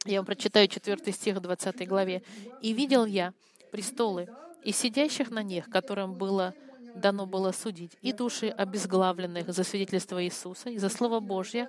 Я 0.06 0.20
вам 0.20 0.26
прочитаю 0.26 0.68
4 0.68 1.12
стих 1.12 1.42
20 1.42 1.86
главе. 1.86 2.22
«И 2.62 2.72
видел 2.72 3.04
я 3.04 3.34
престолы 3.70 4.28
и 4.64 4.72
сидящих 4.72 5.30
на 5.30 5.42
них, 5.42 5.68
которым 5.68 6.14
было 6.14 6.54
дано 6.94 7.26
было 7.26 7.52
судить, 7.52 7.92
и 8.00 8.14
души 8.14 8.48
обезглавленных 8.48 9.52
за 9.52 9.64
свидетельство 9.64 10.24
Иисуса 10.24 10.70
и 10.70 10.78
за 10.78 10.88
Слово 10.88 11.20
Божье, 11.20 11.68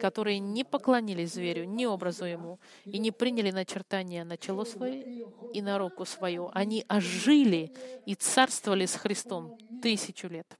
которые 0.00 0.40
не 0.40 0.64
поклонились 0.64 1.34
зверю, 1.34 1.64
ни 1.64 1.86
образу 1.86 2.24
ему, 2.24 2.58
и 2.84 2.98
не 2.98 3.12
приняли 3.12 3.52
начертания 3.52 4.24
на 4.24 4.36
чело 4.36 4.64
свое 4.64 5.28
и 5.52 5.62
на 5.62 5.78
руку 5.78 6.04
свою. 6.04 6.50
Они 6.52 6.84
ожили 6.88 7.72
и 8.04 8.16
царствовали 8.16 8.86
с 8.86 8.96
Христом 8.96 9.56
тысячу 9.80 10.26
лет 10.26 10.58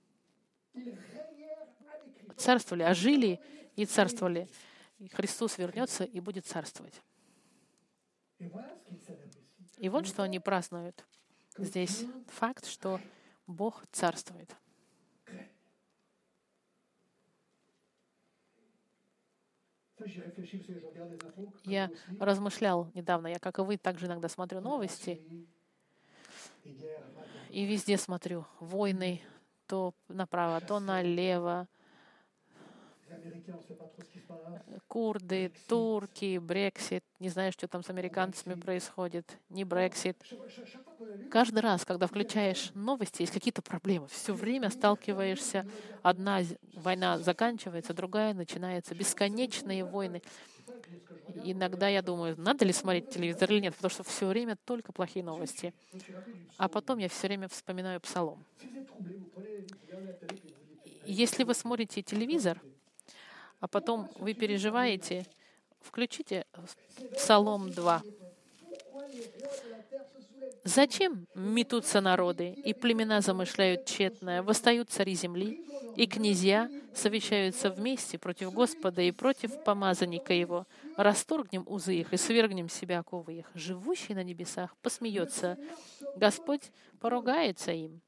царствовали, 2.37 2.83
а 2.83 2.95
жили 2.95 3.41
и 3.77 3.87
царствовали. 3.87 4.49
И 4.99 5.09
Христос 5.09 5.59
вернется 5.59 6.05
и 6.05 6.21
будет 6.21 6.47
царствовать. 6.47 7.03
И 9.79 9.89
вот 9.89 10.07
что 10.07 10.23
они 10.23 10.39
празднуют. 10.39 11.05
Здесь 11.59 12.05
факт, 12.29 12.67
что 12.67 13.01
Бог 13.47 13.85
царствует. 13.93 14.55
Я 21.65 21.91
размышлял 22.21 22.91
недавно, 22.95 23.29
я, 23.29 23.39
как 23.39 23.59
и 23.59 23.63
вы, 23.63 23.77
также 23.77 24.07
иногда 24.07 24.29
смотрю 24.29 24.61
новости, 24.61 25.23
и 27.51 27.65
везде 27.65 27.97
смотрю 27.97 28.47
войны, 28.59 29.23
то 29.67 29.95
направо, 30.09 30.61
то 30.61 30.81
налево, 30.81 31.69
Курды, 34.89 35.53
турки, 35.69 36.39
Брексит. 36.39 37.05
Не 37.19 37.29
знаю, 37.29 37.53
что 37.53 37.67
там 37.69 37.83
с 37.83 37.91
американцами 37.91 38.55
происходит. 38.55 39.39
Не 39.49 39.65
Брексит. 39.65 40.17
Каждый 41.31 41.61
раз, 41.61 41.85
когда 41.85 42.07
включаешь 42.07 42.71
новости, 42.75 43.23
есть 43.23 43.33
какие-то 43.33 43.63
проблемы. 43.63 44.09
Все 44.09 44.33
время 44.33 44.71
сталкиваешься. 44.71 45.67
Одна 46.03 46.43
война 46.75 47.19
заканчивается, 47.19 47.93
другая 47.95 48.35
начинается. 48.35 48.95
Бесконечные 48.95 49.85
войны. 49.85 50.23
Иногда 51.43 51.89
я 51.89 52.03
думаю, 52.03 52.37
надо 52.39 52.65
ли 52.65 52.73
смотреть 52.73 53.11
телевизор 53.11 53.51
или 53.51 53.61
нет, 53.61 53.75
потому 53.75 53.91
что 53.91 54.03
все 54.05 54.27
время 54.27 54.57
только 54.65 54.93
плохие 54.93 55.25
новости. 55.25 55.75
А 56.57 56.69
потом 56.69 56.99
я 56.99 57.09
все 57.09 57.27
время 57.27 57.49
вспоминаю 57.49 58.01
псалом. 58.01 58.45
Если 61.07 61.45
вы 61.45 61.55
смотрите 61.55 62.03
телевизор, 62.03 62.61
а 63.65 63.67
потом 63.67 64.11
вы 64.17 64.35
переживаете, 64.35 65.25
включите 65.81 66.45
Псалом 67.17 67.71
2. 67.71 68.03
Зачем 70.65 71.27
метутся 71.35 72.03
народы, 72.03 72.51
и 72.51 72.75
племена 72.75 73.23
замышляют 73.23 73.87
тщетное, 73.87 74.43
восстают 74.43 74.91
цари 74.91 75.15
земли, 75.15 75.65
и 75.97 76.07
князья 76.07 76.69
совещаются 76.95 77.71
вместе 77.71 78.19
против 78.19 78.53
Господа 78.53 79.01
и 79.01 79.13
против 79.13 79.65
помазанника 79.65 80.35
Его. 80.35 80.67
Расторгнем 80.99 81.65
узы 81.67 81.95
их 81.95 82.13
и 82.13 82.19
свергнем 82.19 82.69
себя 82.69 82.99
оковы 82.99 83.39
их. 83.39 83.51
Живущий 83.55 84.13
на 84.13 84.23
небесах 84.23 84.77
посмеется. 84.83 85.57
Господь 86.17 86.71
поругается 87.01 87.73
им. 87.73 88.03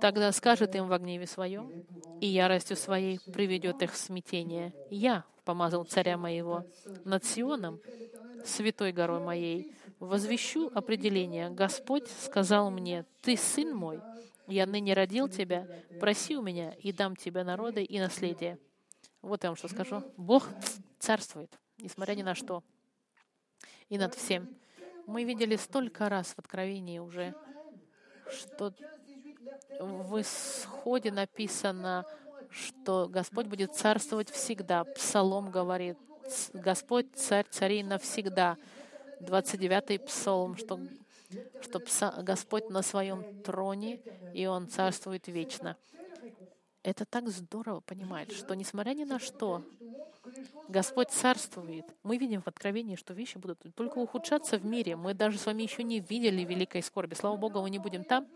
Тогда 0.00 0.32
скажет 0.32 0.74
им 0.74 0.88
в 0.88 0.98
гневе 0.98 1.26
своем, 1.26 1.72
и 2.20 2.26
яростью 2.26 2.76
своей 2.76 3.18
приведет 3.32 3.82
их 3.82 3.92
в 3.92 3.96
смятение. 3.96 4.74
Я 4.90 5.24
помазал 5.44 5.84
царя 5.84 6.16
моего 6.16 6.64
над 7.04 7.24
Сионом, 7.24 7.80
святой 8.44 8.92
горой 8.92 9.20
моей, 9.20 9.74
возвещу 9.98 10.70
определение. 10.74 11.50
Господь 11.50 12.08
сказал 12.08 12.70
мне, 12.70 13.04
«Ты 13.22 13.36
сын 13.36 13.74
мой, 13.74 14.00
я 14.46 14.66
ныне 14.66 14.94
родил 14.94 15.28
тебя, 15.28 15.66
проси 16.00 16.36
у 16.36 16.42
меня, 16.42 16.72
и 16.72 16.92
дам 16.92 17.16
тебе 17.16 17.44
народы 17.44 17.82
и 17.82 17.98
наследие». 17.98 18.58
Вот 19.22 19.42
я 19.42 19.50
вам 19.50 19.56
что 19.56 19.68
скажу. 19.68 20.02
Бог 20.18 20.46
царствует, 20.98 21.50
несмотря 21.78 22.14
ни 22.14 22.22
на 22.22 22.34
что, 22.34 22.62
и 23.88 23.96
над 23.96 24.14
всем. 24.14 24.48
Мы 25.06 25.24
видели 25.24 25.56
столько 25.56 26.08
раз 26.08 26.34
в 26.34 26.38
Откровении 26.38 26.98
уже, 26.98 27.34
что 28.30 28.74
в 29.78 30.20
исходе 30.20 31.10
написано, 31.10 32.04
что 32.50 33.08
Господь 33.08 33.46
будет 33.46 33.74
царствовать 33.74 34.30
всегда. 34.30 34.84
Псалом 34.84 35.50
говорит, 35.50 35.98
Господь 36.52 37.06
царь 37.14 37.46
царей 37.50 37.82
навсегда. 37.82 38.56
29-й 39.20 39.98
псалом, 40.00 40.56
что, 40.56 40.80
что 41.62 41.80
Господь 42.22 42.68
на 42.70 42.82
своем 42.82 43.42
троне, 43.42 44.00
и 44.32 44.46
Он 44.46 44.68
царствует 44.68 45.26
вечно. 45.28 45.76
Это 46.82 47.06
так 47.06 47.28
здорово 47.28 47.80
понимать, 47.80 48.32
что 48.32 48.54
несмотря 48.54 48.92
ни 48.92 49.04
на 49.04 49.18
что, 49.18 49.62
Господь 50.68 51.10
царствует. 51.10 51.84
Мы 52.02 52.16
видим 52.16 52.40
в 52.42 52.48
Откровении, 52.48 52.96
что 52.96 53.14
вещи 53.14 53.38
будут 53.38 53.62
только 53.74 53.98
ухудшаться 53.98 54.58
в 54.58 54.64
мире. 54.64 54.96
Мы 54.96 55.14
даже 55.14 55.38
с 55.38 55.46
вами 55.46 55.62
еще 55.62 55.82
не 55.82 56.00
видели 56.00 56.44
великой 56.44 56.82
скорби. 56.82 57.14
Слава 57.14 57.36
Богу, 57.36 57.60
мы 57.60 57.70
не 57.70 57.78
будем 57.78 58.04
там, 58.04 58.26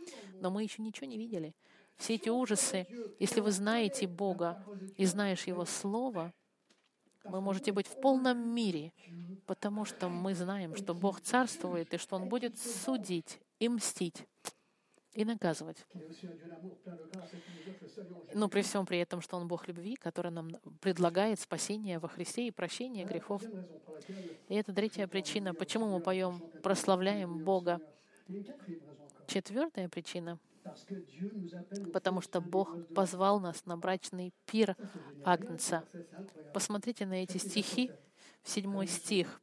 но 0.41 0.51
мы 0.51 0.63
еще 0.63 0.83
ничего 0.83 1.07
не 1.07 1.17
видели. 1.17 1.55
все 1.97 2.15
эти 2.15 2.29
ужасы, 2.29 2.87
если 3.19 3.41
вы 3.41 3.51
знаете 3.51 4.07
Бога 4.07 4.65
и 4.97 5.05
знаешь 5.05 5.47
Его 5.47 5.65
Слово, 5.65 6.33
вы 7.25 7.41
можете 7.41 7.73
быть 7.73 7.87
в 7.87 8.01
полном 8.01 8.39
мире, 8.55 8.93
потому 9.47 9.85
что 9.85 10.09
мы 10.09 10.35
знаем, 10.35 10.77
что 10.77 10.95
Бог 10.95 11.21
царствует 11.21 11.93
и 11.93 11.99
что 11.99 12.17
Он 12.17 12.29
будет 12.29 12.59
судить 12.59 13.41
и 13.59 13.69
мстить 13.69 14.25
и 15.15 15.25
наказывать. 15.25 15.85
Но 18.35 18.49
при 18.49 18.63
всем 18.63 18.87
при 18.87 18.99
этом, 18.99 19.21
что 19.21 19.37
Он 19.37 19.49
Бог 19.49 19.67
любви, 19.69 19.97
который 19.97 20.31
нам 20.31 20.51
предлагает 20.81 21.41
спасение 21.41 21.99
во 21.99 22.09
Христе 22.09 22.47
и 22.47 22.51
прощение 22.51 23.05
грехов. 23.05 23.43
И 24.49 24.55
это 24.55 24.73
третья 24.73 25.07
причина, 25.07 25.55
почему 25.55 25.87
мы 25.89 26.01
поем, 26.01 26.41
прославляем 26.63 27.45
Бога. 27.45 27.81
Четвертая 29.27 29.89
причина, 29.89 30.39
потому 31.93 32.21
что 32.21 32.41
Бог 32.41 32.87
позвал 32.95 33.41
нас 33.41 33.65
на 33.67 33.77
брачный 33.77 34.33
пир 34.47 34.77
Агнца. 35.25 35.85
Посмотрите 36.55 37.07
на 37.07 37.23
эти 37.23 37.39
стихи, 37.39 37.91
в 38.43 38.49
седьмой 38.49 38.87
стих. 38.87 39.41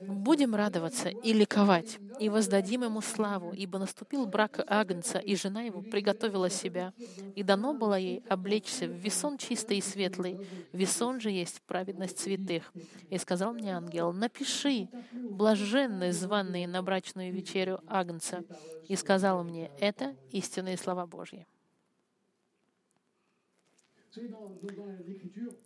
Будем 0.00 0.54
радоваться 0.54 1.08
и 1.08 1.32
ликовать, 1.32 1.98
и 2.20 2.28
воздадим 2.28 2.84
ему 2.84 3.00
славу, 3.00 3.52
ибо 3.52 3.78
наступил 3.78 4.26
брак 4.26 4.60
Агнца, 4.66 5.18
и 5.18 5.36
жена 5.36 5.62
его 5.62 5.80
приготовила 5.82 6.50
себя, 6.50 6.92
и 7.34 7.42
дано 7.42 7.72
было 7.72 7.98
ей 7.98 8.22
облечься 8.28 8.86
в 8.86 8.92
весон 8.92 9.38
чистый 9.38 9.78
и 9.78 9.80
светлый, 9.80 10.38
весон 10.72 11.20
же 11.20 11.30
есть 11.30 11.62
праведность 11.62 12.18
святых. 12.18 12.72
И 13.08 13.18
сказал 13.18 13.54
мне 13.54 13.74
ангел, 13.74 14.12
напиши, 14.12 14.88
блаженные 15.12 16.12
званные 16.12 16.68
на 16.68 16.82
брачную 16.82 17.32
вечерю 17.32 17.80
Агнца. 17.86 18.44
И 18.88 18.96
сказал 18.96 19.44
мне, 19.44 19.70
это 19.78 20.14
истинные 20.30 20.76
слова 20.76 21.06
Божьи. 21.06 21.46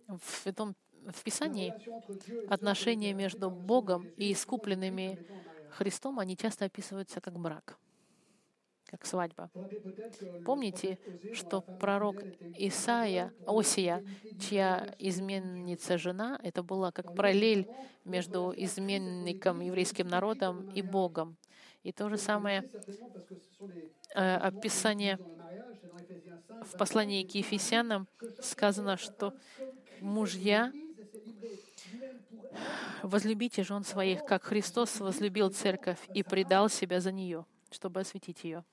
В 0.07 0.47
этом 0.47 0.75
в 1.07 1.23
Писании 1.23 1.73
отношения 2.47 3.13
между 3.13 3.49
Богом 3.49 4.07
и 4.17 4.31
искупленными 4.31 5.19
Христом, 5.69 6.19
они 6.19 6.35
часто 6.35 6.65
описываются 6.65 7.21
как 7.21 7.39
брак, 7.39 7.77
как 8.85 9.05
свадьба. 9.05 9.49
Помните, 10.45 10.99
что 11.33 11.61
пророк 11.61 12.21
Исаия, 12.57 13.33
Осия, 13.45 14.03
чья 14.39 14.93
изменница 14.99 15.97
жена, 15.97 16.39
это 16.43 16.61
была 16.61 16.91
как 16.91 17.15
параллель 17.15 17.67
между 18.03 18.53
изменником, 18.55 19.61
еврейским 19.61 20.07
народом 20.07 20.69
и 20.71 20.81
Богом. 20.81 21.37
И 21.83 21.91
то 21.91 22.09
же 22.09 22.17
самое 22.17 22.69
э, 24.13 24.35
описание 24.35 25.17
в 26.61 26.77
послании 26.77 27.23
к 27.23 27.33
Ефесянам 27.33 28.07
сказано, 28.39 28.97
что 28.97 29.33
мужья 29.99 30.71
Возлюбите 33.03 33.63
жен 33.63 33.83
своих, 33.83 34.25
как 34.25 34.43
Христос 34.43 34.99
возлюбил 34.99 35.49
церковь 35.49 35.99
и 36.13 36.23
предал 36.23 36.69
себя 36.69 36.99
за 36.99 37.11
нее, 37.11 37.45
чтобы 37.71 37.99
осветить 37.99 38.43
ее. 38.43 38.63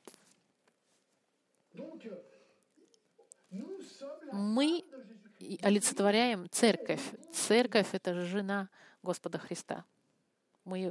Мы 4.32 4.84
олицетворяем 5.62 6.48
церковь. 6.50 7.02
Церковь— 7.32 7.88
это 7.92 8.20
жена 8.22 8.68
Господа 9.02 9.38
Христа. 9.38 9.84
Мы 10.64 10.90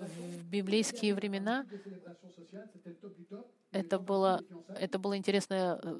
в 0.00 0.44
библейские 0.50 1.14
времена 1.14 1.64
это 3.72 3.98
было, 3.98 4.42
это 4.78 4.98
было 4.98 5.16
интересное, 5.16 5.78
э, 5.82 5.98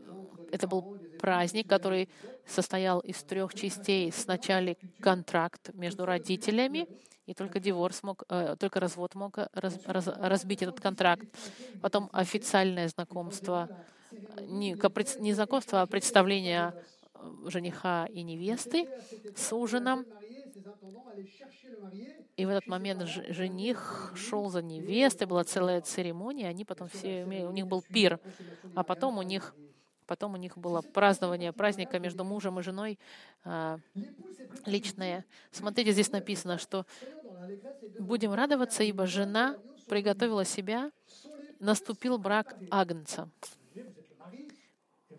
это 0.52 0.66
был 0.66 0.98
праздник, 1.18 1.68
который 1.68 2.08
состоял 2.46 3.00
из 3.00 3.22
трех 3.22 3.54
частей. 3.54 4.10
Сначала 4.12 4.74
контракт 5.00 5.74
между 5.74 6.06
родителями, 6.06 6.86
и 7.26 7.34
только 7.34 7.60
диворс 7.60 8.02
мог, 8.02 8.24
э, 8.30 8.56
только 8.58 8.80
развод 8.80 9.14
мог 9.14 9.38
раз, 9.52 9.78
раз, 9.84 10.06
разбить 10.06 10.62
этот 10.62 10.80
контракт. 10.80 11.26
Потом 11.82 12.08
официальное 12.12 12.88
знакомство, 12.88 13.68
не, 14.40 14.76
не 15.20 15.34
знакомство, 15.34 15.82
а 15.82 15.86
представление 15.86 16.72
э, 17.14 17.50
жениха 17.50 18.06
и 18.06 18.22
невесты 18.22 18.88
с 19.36 19.52
ужином. 19.52 20.06
И 22.36 22.46
в 22.46 22.48
этот 22.48 22.66
момент 22.66 23.02
жених 23.02 24.12
шел 24.16 24.48
за 24.50 24.62
невестой, 24.62 25.26
была 25.26 25.44
целая 25.44 25.80
церемония, 25.80 26.48
они 26.48 26.64
потом 26.64 26.88
все, 26.88 27.24
у 27.24 27.52
них 27.52 27.66
был 27.66 27.82
пир, 27.82 28.20
а 28.74 28.84
потом 28.84 29.18
у 29.18 29.22
них 29.22 29.54
Потом 30.08 30.32
у 30.32 30.36
них 30.38 30.56
было 30.56 30.80
празднование 30.80 31.52
праздника 31.52 31.98
между 31.98 32.24
мужем 32.24 32.58
и 32.58 32.62
женой 32.62 32.98
а, 33.44 33.78
личное. 34.64 35.26
Смотрите, 35.50 35.92
здесь 35.92 36.10
написано, 36.10 36.56
что 36.56 36.86
будем 37.98 38.32
радоваться, 38.32 38.82
ибо 38.82 39.06
жена 39.06 39.58
приготовила 39.86 40.46
себя, 40.46 40.90
наступил 41.60 42.16
брак 42.16 42.56
Агнца. 42.70 43.28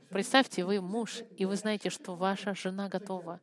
Представьте, 0.09 0.65
вы 0.65 0.81
муж, 0.81 1.21
и 1.37 1.45
вы 1.45 1.55
знаете, 1.55 1.91
что 1.91 2.15
ваша 2.15 2.55
жена 2.55 2.89
готова, 2.89 3.41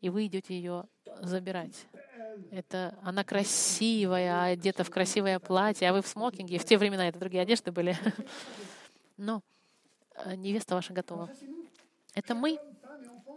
и 0.00 0.10
вы 0.10 0.26
идете 0.26 0.54
ее 0.56 0.86
забирать. 1.20 1.86
Это 2.50 2.98
она 3.02 3.24
красивая, 3.24 4.44
одета 4.44 4.84
в 4.84 4.90
красивое 4.90 5.38
платье, 5.38 5.88
а 5.88 5.92
вы 5.92 6.02
в 6.02 6.06
смокинге. 6.06 6.58
В 6.58 6.64
те 6.64 6.78
времена 6.78 7.08
это 7.08 7.18
другие 7.18 7.42
одежды 7.42 7.70
были. 7.70 7.96
Но 9.16 9.42
Э, 10.16 10.34
невеста 10.34 10.74
ваша 10.74 10.92
готова. 10.92 11.30
Это 12.14 12.34
мы, 12.34 12.58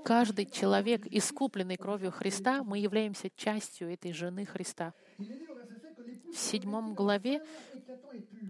каждый 0.04 0.46
человек, 0.46 1.06
искупленный 1.08 1.78
кровью 1.78 2.12
Христа, 2.12 2.64
мы 2.64 2.78
являемся 2.78 3.30
частью 3.36 3.92
этой 3.92 4.14
жены 4.14 4.46
Христа. 4.46 4.94
В 5.18 6.36
седьмом 6.36 6.94
главе 6.94 7.42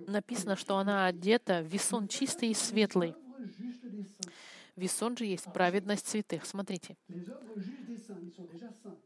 написано, 0.08 0.56
что 0.56 0.78
она 0.78 1.06
одета 1.06 1.62
в 1.62 1.68
весон 1.68 2.08
чистый 2.08 2.50
и 2.50 2.54
светлый. 2.54 3.16
Весон 4.76 5.18
же 5.18 5.26
есть 5.26 5.52
праведность 5.54 6.08
святых. 6.08 6.46
Смотрите. 6.46 6.98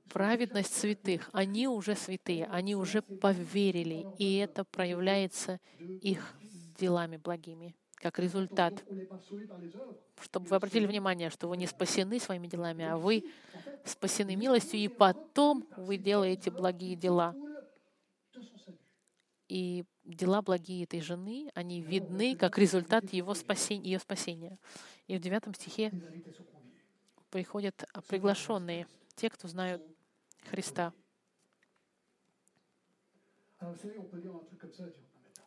Праведность 0.10 0.74
святых. 0.74 1.30
Они 1.34 1.68
уже 1.68 1.96
святые, 1.96 2.46
они 2.46 2.76
уже 2.76 3.02
поверили, 3.02 4.06
и 4.18 4.38
это 4.38 4.64
проявляется 4.64 5.60
их 5.80 6.36
делами 6.78 7.18
благими 7.18 7.76
как 8.02 8.18
результат, 8.20 8.84
чтобы 10.20 10.48
вы 10.48 10.56
обратили 10.56 10.86
внимание, 10.86 11.30
что 11.30 11.48
вы 11.48 11.56
не 11.56 11.68
спасены 11.68 12.20
своими 12.20 12.48
делами, 12.48 12.84
а 12.84 12.98
вы 12.98 13.24
спасены 13.86 14.36
милостью, 14.36 14.80
и 14.80 14.88
потом 14.88 15.68
вы 15.78 15.98
делаете 15.98 16.50
благие 16.50 16.96
дела. 16.96 17.36
И 19.48 19.84
дела 20.04 20.42
благие 20.42 20.86
этой 20.86 21.02
жены, 21.02 21.52
они 21.54 21.82
видны 21.82 22.36
как 22.36 22.58
результат 22.58 23.14
его 23.14 23.34
спасения, 23.34 23.92
ее 23.92 24.00
спасения. 24.00 24.58
И 25.08 25.18
в 25.18 25.20
девятом 25.20 25.54
стихе 25.54 25.92
приходят 27.32 27.84
приглашенные, 28.08 28.88
те, 29.16 29.30
кто 29.30 29.48
знают 29.48 29.82
Христа. 30.50 30.94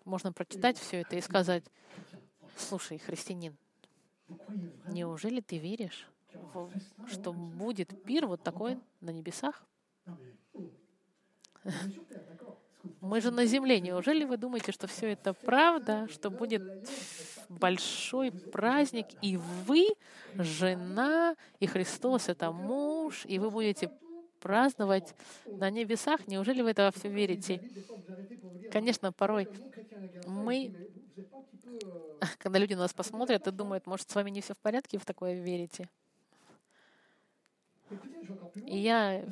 Можно 0.05 0.33
прочитать 0.33 0.79
все 0.79 1.01
это 1.01 1.17
и 1.17 1.21
сказать, 1.21 1.65
Слушай, 2.57 2.99
христианин, 2.99 3.57
неужели 4.89 5.41
ты 5.41 5.59
веришь, 5.59 6.09
что 7.09 7.33
будет 7.33 8.05
пир 8.05 8.27
вот 8.27 8.43
такой 8.43 8.79
на 9.01 9.11
небесах? 9.11 9.65
Мы 13.01 13.21
же 13.21 13.31
на 13.31 13.47
земле. 13.47 13.81
Неужели 13.81 14.25
вы 14.25 14.37
думаете, 14.37 14.73
что 14.73 14.87
все 14.87 15.13
это 15.13 15.35
правда, 15.35 16.09
что 16.11 16.31
будет 16.31 16.63
большой 17.49 18.33
праздник, 18.51 19.07
и 19.21 19.37
вы, 19.37 19.89
жена, 20.35 21.37
и 21.61 21.67
Христос— 21.67 22.29
это 22.31 22.51
муж, 22.51 23.25
и 23.27 23.39
вы 23.39 23.51
будете 23.51 23.91
праздновать 24.41 25.15
на 25.47 25.71
небесах? 25.71 26.27
Неужели 26.27 26.63
вы 26.63 26.71
это 26.71 26.93
все 26.95 27.09
верите? 27.09 27.61
Конечно, 28.71 29.13
порой 29.13 29.49
мы 30.27 30.73
когда 32.39 32.59
люди 32.59 32.75
на 32.75 32.81
нас 32.81 32.93
посмотрят 32.93 33.47
и 33.47 33.51
думают, 33.51 33.87
может, 33.87 34.11
с 34.11 34.15
вами 34.15 34.31
не 34.31 34.41
все 34.41 34.55
в 34.55 34.59
порядке, 34.59 34.99
вы 34.99 35.03
в 35.03 35.07
такое 35.07 35.35
верите. 35.35 35.89
И 38.67 38.79
я 38.79 39.25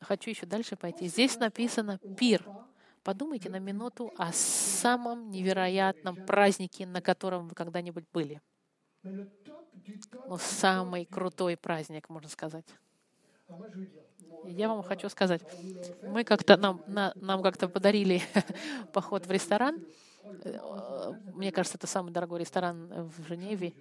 хочу 0.00 0.30
еще 0.30 0.46
дальше 0.46 0.76
пойти. 0.76 1.06
Здесь 1.06 1.38
написано 1.38 1.98
«пир». 2.18 2.44
Подумайте 3.02 3.48
на 3.48 3.60
минуту 3.60 4.12
о 4.16 4.32
самом 4.32 5.30
невероятном 5.30 6.16
празднике, 6.26 6.86
на 6.86 7.00
котором 7.00 7.48
вы 7.48 7.54
когда-нибудь 7.54 8.04
были. 8.12 8.40
Ну, 9.04 10.38
самый 10.38 11.04
крутой 11.04 11.56
праздник, 11.56 12.08
можно 12.08 12.28
сказать. 12.28 12.66
Я 14.44 14.68
вам 14.68 14.82
хочу 14.82 15.08
сказать, 15.08 15.42
мы 16.02 16.24
как-то 16.24 16.56
нам, 16.56 16.82
на, 16.88 17.12
нам 17.14 17.42
как-то 17.42 17.68
подарили 17.68 18.20
поход 18.92 19.24
в 19.26 19.30
ресторан, 19.30 19.84
Э, 20.44 21.12
Мне 21.34 21.52
кажется, 21.52 21.78
это 21.78 21.86
самый 21.86 22.12
дорогой 22.12 22.40
ресторан 22.40 23.08
в 23.08 23.26
Женеве. 23.28 23.74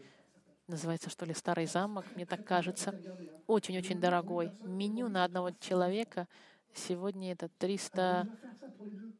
Называется, 0.67 1.11
что 1.11 1.25
ли, 1.25 1.33
Старый 1.35 1.67
замок, 1.67 2.05
мне 2.15 2.25
так 2.25 2.43
кажется. 2.43 2.99
Очень-очень 3.45 3.99
дорогой. 3.99 4.51
Меню 4.63 5.09
на 5.09 5.23
одного 5.23 5.51
человека 5.51 6.27
сегодня 6.73 7.33
это 7.33 7.49
300, 7.59 8.27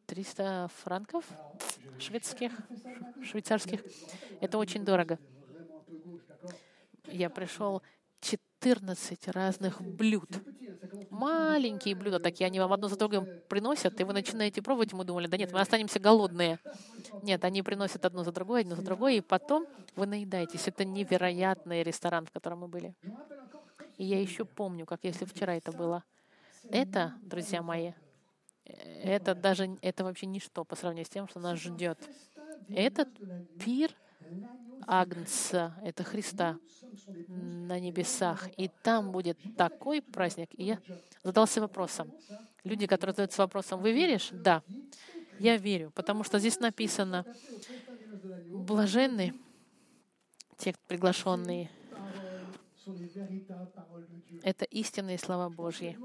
300 0.07 0.69
франков 0.83 1.23
шведских, 1.99 2.51
швейцарских. 3.21 3.83
Это 4.41 4.57
очень 4.57 4.83
дорого. 4.83 5.19
Я 7.07 7.29
пришел 7.29 7.83
14 8.21 9.27
разных 9.27 9.81
блюд. 9.81 10.29
Маленькие 11.15 11.95
блюда 11.95 12.19
такие, 12.19 12.45
они 12.45 12.59
вам 12.59 12.73
одно 12.73 12.89
за 12.89 12.97
другим 12.97 13.25
приносят, 13.47 13.99
и 14.01 14.03
вы 14.03 14.11
начинаете 14.11 14.61
пробовать, 14.61 14.91
мы 14.91 15.05
думали, 15.05 15.27
да 15.27 15.37
нет, 15.37 15.53
мы 15.53 15.61
останемся 15.61 15.97
голодные. 15.97 16.59
Нет, 17.23 17.45
они 17.45 17.61
приносят 17.61 18.03
одно 18.03 18.23
за 18.25 18.33
другое, 18.33 18.61
одно 18.61 18.75
за 18.75 18.81
другое, 18.81 19.13
и 19.13 19.21
потом 19.21 19.65
вы 19.95 20.07
наедаетесь. 20.07 20.67
Это 20.67 20.83
невероятный 20.83 21.83
ресторан, 21.83 22.25
в 22.25 22.31
котором 22.31 22.59
мы 22.59 22.67
были. 22.67 22.93
И 23.97 24.03
я 24.03 24.19
еще 24.19 24.43
помню, 24.43 24.85
как 24.85 24.99
если 25.03 25.23
вчера 25.23 25.55
это 25.55 25.71
было. 25.71 26.03
Это, 26.69 27.13
друзья 27.21 27.61
мои, 27.61 27.93
это 28.65 29.35
даже, 29.35 29.77
это 29.81 30.03
вообще 30.03 30.25
ничто 30.25 30.65
по 30.65 30.75
сравнению 30.75 31.05
с 31.05 31.09
тем, 31.09 31.29
что 31.29 31.39
нас 31.39 31.59
ждет. 31.59 31.97
Этот 32.67 33.07
пир 33.63 33.95
Агнца, 34.87 35.75
это 35.83 36.03
Христа 36.03 36.57
на 37.27 37.79
небесах. 37.79 38.47
И 38.57 38.69
там 38.83 39.11
будет 39.11 39.37
такой 39.57 40.01
праздник. 40.01 40.49
И 40.53 40.65
я 40.65 40.79
задался 41.23 41.61
вопросом. 41.61 42.11
Люди, 42.63 42.87
которые 42.87 43.13
задаются 43.13 43.41
вопросом, 43.41 43.81
вы 43.81 43.91
веришь? 43.91 44.29
Да. 44.31 44.63
Я 45.39 45.57
верю, 45.57 45.91
потому 45.95 46.23
что 46.23 46.39
здесь 46.39 46.59
написано, 46.59 47.25
блаженный, 48.51 49.33
те 50.57 50.73
приглашенные, 50.87 51.69
это 54.43 54.65
истинные 54.65 55.17
слова 55.17 55.49
Божьи. 55.49 55.97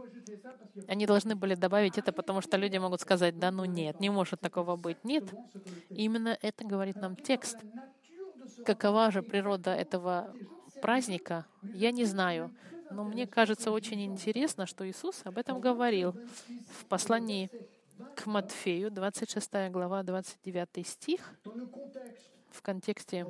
Они 0.88 1.06
должны 1.06 1.36
были 1.36 1.54
добавить 1.54 1.98
это, 1.98 2.12
потому 2.12 2.40
что 2.40 2.56
люди 2.56 2.78
могут 2.78 3.00
сказать, 3.00 3.38
да 3.38 3.50
ну 3.50 3.64
нет, 3.64 4.00
не 4.00 4.10
может 4.10 4.40
такого 4.40 4.76
быть. 4.76 5.04
Нет. 5.04 5.24
Именно 5.90 6.38
это 6.40 6.64
говорит 6.64 6.96
нам 6.96 7.16
текст. 7.16 7.58
Какова 8.64 9.10
же 9.10 9.22
природа 9.22 9.74
этого 9.74 10.34
праздника, 10.80 11.46
я 11.72 11.90
не 11.92 12.04
знаю. 12.04 12.50
Но 12.90 13.04
мне 13.04 13.26
кажется 13.26 13.70
очень 13.70 14.04
интересно, 14.04 14.66
что 14.66 14.88
Иисус 14.88 15.20
об 15.24 15.38
этом 15.38 15.60
говорил 15.60 16.14
в 16.68 16.84
послании 16.86 17.50
к 18.14 18.26
Матфею, 18.26 18.90
26 18.90 19.70
глава, 19.70 20.02
29 20.02 20.86
стих, 20.86 21.34
в 22.50 22.62
контексте 22.62 23.26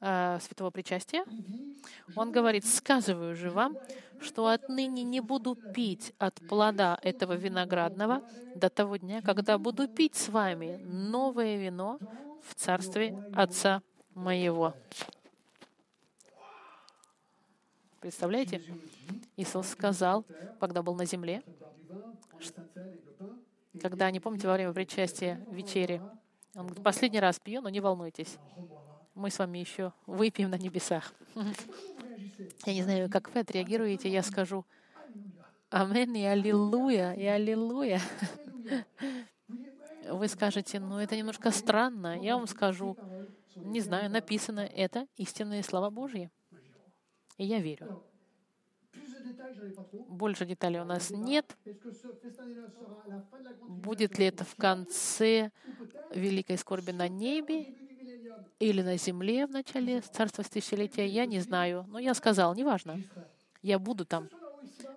э, 0.00 0.38
святого 0.40 0.70
причастия. 0.70 1.24
Он 2.16 2.32
говорит, 2.32 2.64
«Сказываю 2.66 3.36
же 3.36 3.50
вам, 3.50 3.76
что 4.20 4.48
отныне 4.48 5.02
не 5.02 5.20
буду 5.20 5.54
пить 5.54 6.12
от 6.18 6.34
плода 6.48 6.98
этого 7.02 7.34
виноградного 7.34 8.22
до 8.54 8.68
того 8.68 8.96
дня, 8.96 9.22
когда 9.22 9.58
буду 9.58 9.88
пить 9.88 10.14
с 10.14 10.28
вами 10.28 10.80
новое 10.84 11.56
вино 11.56 11.98
в 12.42 12.54
царстве 12.54 13.16
Отца 13.34 13.82
моего». 14.14 14.74
Представляете? 18.00 18.62
Иисус 19.36 19.68
сказал, 19.68 20.24
когда 20.58 20.82
был 20.82 20.94
на 20.94 21.04
земле, 21.04 21.42
когда, 23.80 24.10
не 24.10 24.20
помните, 24.20 24.48
во 24.48 24.54
время 24.54 24.72
причастия 24.72 25.44
вечери, 25.50 26.00
он 26.54 26.66
говорит, 26.66 26.82
последний 26.82 27.20
раз 27.20 27.38
пью, 27.38 27.60
но 27.60 27.68
не 27.68 27.80
волнуйтесь. 27.80 28.38
Мы 29.20 29.30
с 29.30 29.38
вами 29.38 29.58
еще 29.58 29.92
выпьем 30.06 30.48
на 30.48 30.56
небесах. 30.56 31.12
Я 32.64 32.72
не 32.72 32.82
знаю, 32.82 33.10
как 33.10 33.30
вы 33.34 33.40
отреагируете, 33.40 34.08
я 34.08 34.22
скажу 34.22 34.64
Амен 35.68 36.14
и 36.14 36.24
Аллилуйя, 36.24 37.12
и 37.12 37.26
Аллилуйя. 37.26 38.00
Вы 40.10 40.26
скажете, 40.26 40.80
ну 40.80 40.98
это 40.98 41.16
немножко 41.16 41.50
странно. 41.50 42.18
Я 42.18 42.38
вам 42.38 42.46
скажу, 42.46 42.96
не 43.56 43.80
знаю, 43.80 44.10
написано 44.10 44.60
это 44.60 45.06
истинные 45.18 45.62
слова 45.62 45.90
Божьи. 45.90 46.30
И 47.36 47.44
я 47.44 47.60
верю. 47.60 48.02
Больше 50.08 50.46
деталей 50.46 50.80
у 50.80 50.84
нас 50.84 51.10
нет. 51.10 51.58
Будет 53.68 54.18
ли 54.18 54.24
это 54.24 54.44
в 54.44 54.56
конце 54.56 55.50
великой 56.10 56.56
скорби 56.56 56.92
на 56.92 57.06
небе 57.06 57.74
или 58.58 58.82
на 58.82 58.96
земле 58.96 59.46
в 59.46 59.50
начале 59.50 60.00
царства 60.00 60.44
тысячелетия, 60.44 61.06
я 61.06 61.26
не 61.26 61.40
знаю. 61.40 61.86
Но 61.88 61.98
я 61.98 62.14
сказал, 62.14 62.54
неважно. 62.54 63.02
Я 63.62 63.78
буду 63.78 64.04
там. 64.04 64.28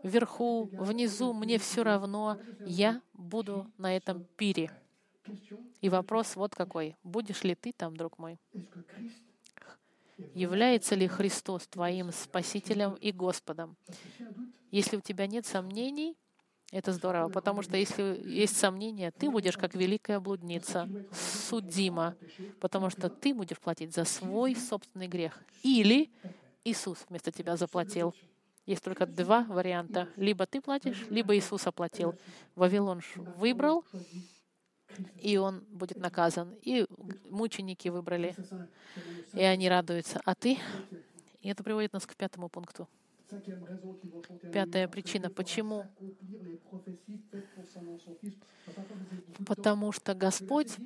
Вверху, 0.03 0.69
внизу, 0.73 1.33
мне 1.33 1.57
все 1.57 1.83
равно. 1.83 2.37
Я 2.65 3.01
буду 3.13 3.71
на 3.77 3.95
этом 3.95 4.25
пире. 4.37 4.71
И 5.81 5.89
вопрос 5.89 6.35
вот 6.35 6.55
какой. 6.55 6.95
Будешь 7.03 7.43
ли 7.43 7.55
ты 7.55 7.71
там, 7.71 7.95
друг 7.95 8.17
мой? 8.17 8.39
Является 10.33 10.95
ли 10.95 11.07
Христос 11.07 11.67
твоим 11.67 12.11
Спасителем 12.11 12.93
и 12.95 13.11
Господом? 13.11 13.77
Если 14.71 14.97
у 14.97 15.01
тебя 15.01 15.27
нет 15.27 15.45
сомнений, 15.45 16.17
это 16.73 16.91
здорово, 16.91 17.29
потому 17.29 17.61
что 17.61 17.77
если 17.77 18.19
есть 18.25 18.57
сомнения, 18.57 19.11
ты 19.11 19.29
будешь 19.29 19.57
как 19.57 19.75
великая 19.75 20.19
блудница, 20.19 20.89
судима, 21.11 22.15
потому 22.59 22.89
что 22.89 23.09
ты 23.09 23.33
будешь 23.35 23.59
платить 23.59 23.93
за 23.93 24.05
свой 24.05 24.55
собственный 24.55 25.07
грех. 25.07 25.39
Или 25.61 26.09
Иисус 26.63 27.05
вместо 27.07 27.31
тебя 27.31 27.57
заплатил. 27.57 28.15
Есть 28.65 28.83
только 28.83 29.05
два 29.05 29.43
варианта. 29.43 30.09
Либо 30.15 30.47
ты 30.47 30.61
платишь, 30.61 31.05
либо 31.11 31.37
Иисус 31.37 31.67
оплатил. 31.67 32.15
Вавилон 32.55 33.01
выбрал, 33.37 33.85
и 35.21 35.37
он 35.37 35.59
будет 35.69 35.97
наказан. 35.99 36.55
И 36.63 36.87
мученики 37.29 37.89
выбрали, 37.89 38.35
и 39.33 39.43
они 39.43 39.69
радуются. 39.69 40.21
А 40.25 40.33
ты? 40.33 40.57
И 41.41 41.49
это 41.49 41.63
приводит 41.63 41.93
нас 41.93 42.07
к 42.07 42.15
пятому 42.15 42.49
пункту. 42.49 42.89
Пятая 44.51 44.87
причина, 44.87 45.29
почему? 45.29 45.85
Потому 49.45 49.91
что 49.91 50.13
Господь 50.13 50.77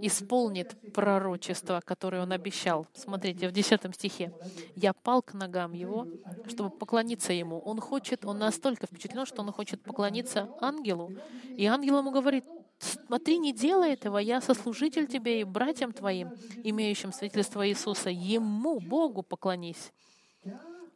исполнит 0.00 0.76
пророчество, 0.92 1.80
которое 1.84 2.22
Он 2.22 2.32
обещал. 2.32 2.86
Смотрите, 2.94 3.48
в 3.48 3.52
10 3.52 3.94
стихе. 3.94 4.32
«Я 4.74 4.92
пал 4.92 5.22
к 5.22 5.34
ногам 5.34 5.72
Его, 5.72 6.08
чтобы 6.48 6.70
поклониться 6.70 7.32
Ему». 7.32 7.58
Он 7.60 7.80
хочет, 7.80 8.24
он 8.24 8.38
настолько 8.38 8.86
впечатлен, 8.86 9.26
что 9.26 9.42
он 9.42 9.52
хочет 9.52 9.82
поклониться 9.82 10.48
ангелу. 10.60 11.12
И 11.56 11.66
ангел 11.66 11.98
ему 11.98 12.10
говорит, 12.10 12.44
смотри, 12.78 13.38
не 13.38 13.52
делай 13.52 13.92
этого, 13.92 14.18
я 14.18 14.40
сослужитель 14.40 15.06
тебе 15.06 15.40
и 15.40 15.44
братьям 15.44 15.92
твоим, 15.92 16.32
имеющим 16.64 17.12
свидетельство 17.12 17.68
Иисуса. 17.68 18.10
Ему, 18.10 18.80
Богу, 18.80 19.22
поклонись 19.22 19.92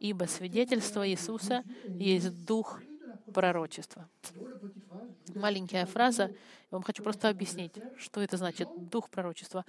ибо 0.09 0.25
свидетельство 0.25 1.07
Иисуса 1.07 1.63
есть 1.87 2.45
дух 2.45 2.81
пророчества. 3.33 4.07
Маленькая 5.33 5.85
фраза, 5.85 6.23
я 6.25 6.71
вам 6.71 6.83
хочу 6.83 7.03
просто 7.03 7.29
объяснить, 7.29 7.73
что 7.97 8.21
это 8.21 8.37
значит, 8.37 8.69
дух 8.89 9.09
пророчества. 9.09 9.65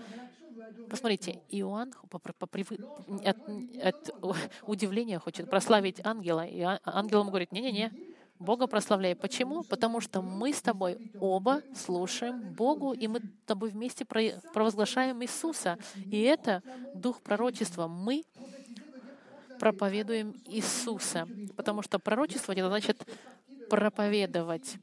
Посмотрите, 0.90 1.40
Иоанн 1.50 1.92
по, 2.10 2.18
по, 2.18 2.46
по, 2.46 2.58
от, 3.24 3.36
от 3.82 4.14
удивления 4.62 5.18
хочет 5.18 5.48
прославить 5.48 6.04
ангела, 6.04 6.46
и 6.46 6.60
а, 6.60 6.80
ангел 6.84 7.20
ему 7.20 7.30
говорит, 7.30 7.52
не-не-не, 7.52 7.92
Бога 8.38 8.66
прославляй. 8.66 9.14
Почему? 9.14 9.62
Потому 9.62 10.00
что 10.00 10.20
мы 10.20 10.52
с 10.52 10.60
тобой 10.60 11.10
оба 11.20 11.62
слушаем 11.74 12.52
Богу, 12.52 12.92
и 12.92 13.06
мы 13.06 13.20
с 13.20 13.22
тобой 13.46 13.70
вместе 13.70 14.04
провозглашаем 14.04 15.22
Иисуса. 15.22 15.78
И 16.10 16.20
это 16.20 16.62
дух 16.94 17.22
пророчества. 17.22 17.86
Мы 17.86 18.24
проповедуем 19.58 20.34
Иисуса. 20.46 21.28
Потому 21.56 21.82
что 21.82 21.98
пророчество 21.98 22.52
это 22.52 22.68
значит 22.68 23.06
проповедовать. 23.68 24.76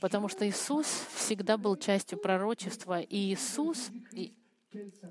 Потому 0.00 0.28
что 0.28 0.46
Иисус 0.48 0.86
всегда 1.14 1.56
был 1.56 1.76
частью 1.76 2.18
пророчества, 2.18 3.00
и 3.00 3.32
Иисус 3.32 3.90
и, 4.12 4.34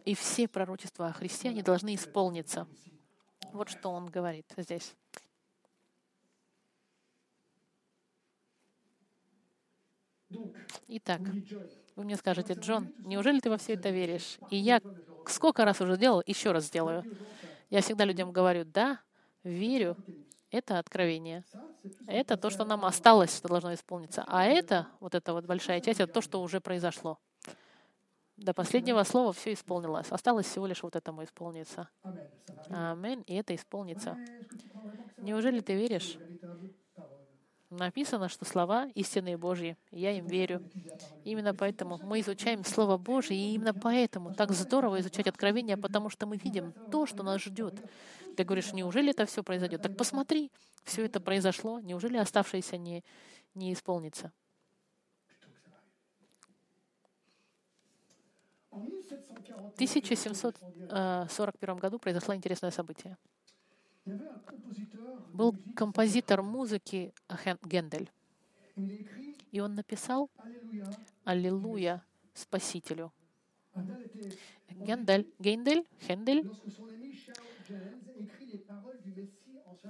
и 0.06 0.14
все 0.14 0.48
пророчества 0.48 1.08
о 1.08 1.14
Христе, 1.14 1.50
они 1.50 1.64
должны 1.64 1.96
исполниться. 1.96 2.68
Вот 3.54 3.70
что 3.70 3.90
он 3.90 4.08
говорит 4.08 4.46
здесь. 4.58 4.94
Итак, 10.88 11.22
вы 11.96 12.04
мне 12.04 12.16
скажете, 12.16 12.54
Джон, 12.54 12.94
неужели 13.00 13.40
ты 13.40 13.50
во 13.50 13.58
все 13.58 13.74
это 13.74 13.90
веришь? 13.90 14.38
И 14.50 14.58
я 14.58 14.82
сколько 15.28 15.66
раз 15.66 15.82
уже 15.82 15.98
делал, 15.98 16.24
еще 16.26 16.52
раз 16.52 16.66
сделаю. 16.66 17.04
Я 17.74 17.82
всегда 17.82 18.06
людям 18.06 18.32
говорю, 18.32 18.66
да, 18.66 19.00
верю. 19.44 19.98
Это 20.52 20.78
откровение. 20.78 21.44
Это 22.06 22.38
то, 22.38 22.52
что 22.52 22.66
нам 22.66 22.86
осталось, 22.86 23.36
что 23.36 23.48
должно 23.48 23.74
исполниться. 23.74 24.24
А 24.28 24.46
это, 24.46 24.90
вот 25.00 25.16
эта 25.16 25.34
вот 25.34 25.46
большая 25.46 25.82
часть, 25.82 26.00
это 26.00 26.14
то, 26.14 26.22
что 26.22 26.44
уже 26.44 26.62
произошло. 26.62 27.18
До 28.38 28.54
последнего 28.54 29.02
слова 29.02 29.34
все 29.34 29.54
исполнилось. 29.54 30.12
Осталось 30.12 30.46
всего 30.46 30.68
лишь 30.68 30.84
вот 30.84 30.96
этому 30.96 31.24
исполниться. 31.24 31.90
Аминь. 32.70 33.24
И 33.26 33.34
это 33.34 33.56
исполнится. 33.56 34.20
Неужели 35.18 35.60
ты 35.60 35.74
веришь? 35.74 36.20
Написано, 37.78 38.30
что 38.30 38.46
слова 38.46 38.88
истинные 38.94 39.38
Божьи. 39.38 39.76
Я 39.92 40.12
им 40.12 40.28
верю. 40.28 40.62
Именно 41.24 41.56
поэтому 41.56 42.00
мы 42.04 42.20
изучаем 42.20 42.64
Слово 42.64 42.98
Божье, 42.98 43.36
и 43.36 43.56
именно 43.56 43.74
поэтому 43.74 44.34
так 44.34 44.52
здорово 44.52 45.00
изучать 45.00 45.28
Откровение, 45.28 45.76
потому 45.76 46.10
что 46.10 46.28
мы 46.28 46.38
видим 46.38 46.74
то, 46.92 47.08
что 47.08 47.24
нас 47.24 47.42
ждет. 47.42 47.74
Ты 48.38 48.44
говоришь, 48.44 48.74
неужели 48.74 49.10
это 49.10 49.26
все 49.26 49.44
произойдет? 49.44 49.82
Так 49.82 49.98
посмотри, 49.98 50.52
все 50.84 51.06
это 51.06 51.20
произошло, 51.20 51.80
неужели 51.80 52.18
оставшееся 52.18 52.78
не, 52.78 53.04
не 53.56 53.74
исполнится? 53.74 54.32
В 58.70 59.74
1741 59.76 61.78
году 61.78 62.00
произошло 62.00 62.36
интересное 62.36 62.72
событие. 62.72 63.18
Был 64.06 65.56
композитор 65.76 66.42
музыки 66.42 67.14
Гендель. 67.64 68.12
И 69.52 69.60
он 69.60 69.76
написал 69.76 70.30
«Аллилуйя 71.24 72.04
Спасителю». 72.34 73.14
Гендель, 74.70 75.28
Гендель, 75.40 75.86
Хендель. 76.02 76.50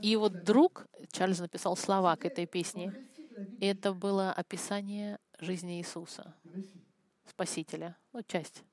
И 0.01 0.07
его 0.09 0.29
друг 0.29 0.87
Чарльз 1.11 1.39
написал 1.39 1.75
слова 1.75 2.15
к 2.15 2.25
этой 2.25 2.45
песне. 2.45 2.93
И 3.59 3.65
это 3.65 3.93
было 3.93 4.31
описание 4.31 5.17
жизни 5.39 5.79
Иисуса, 5.79 6.35
Спасителя, 7.25 7.97
ну, 8.11 8.21
часть 8.23 8.63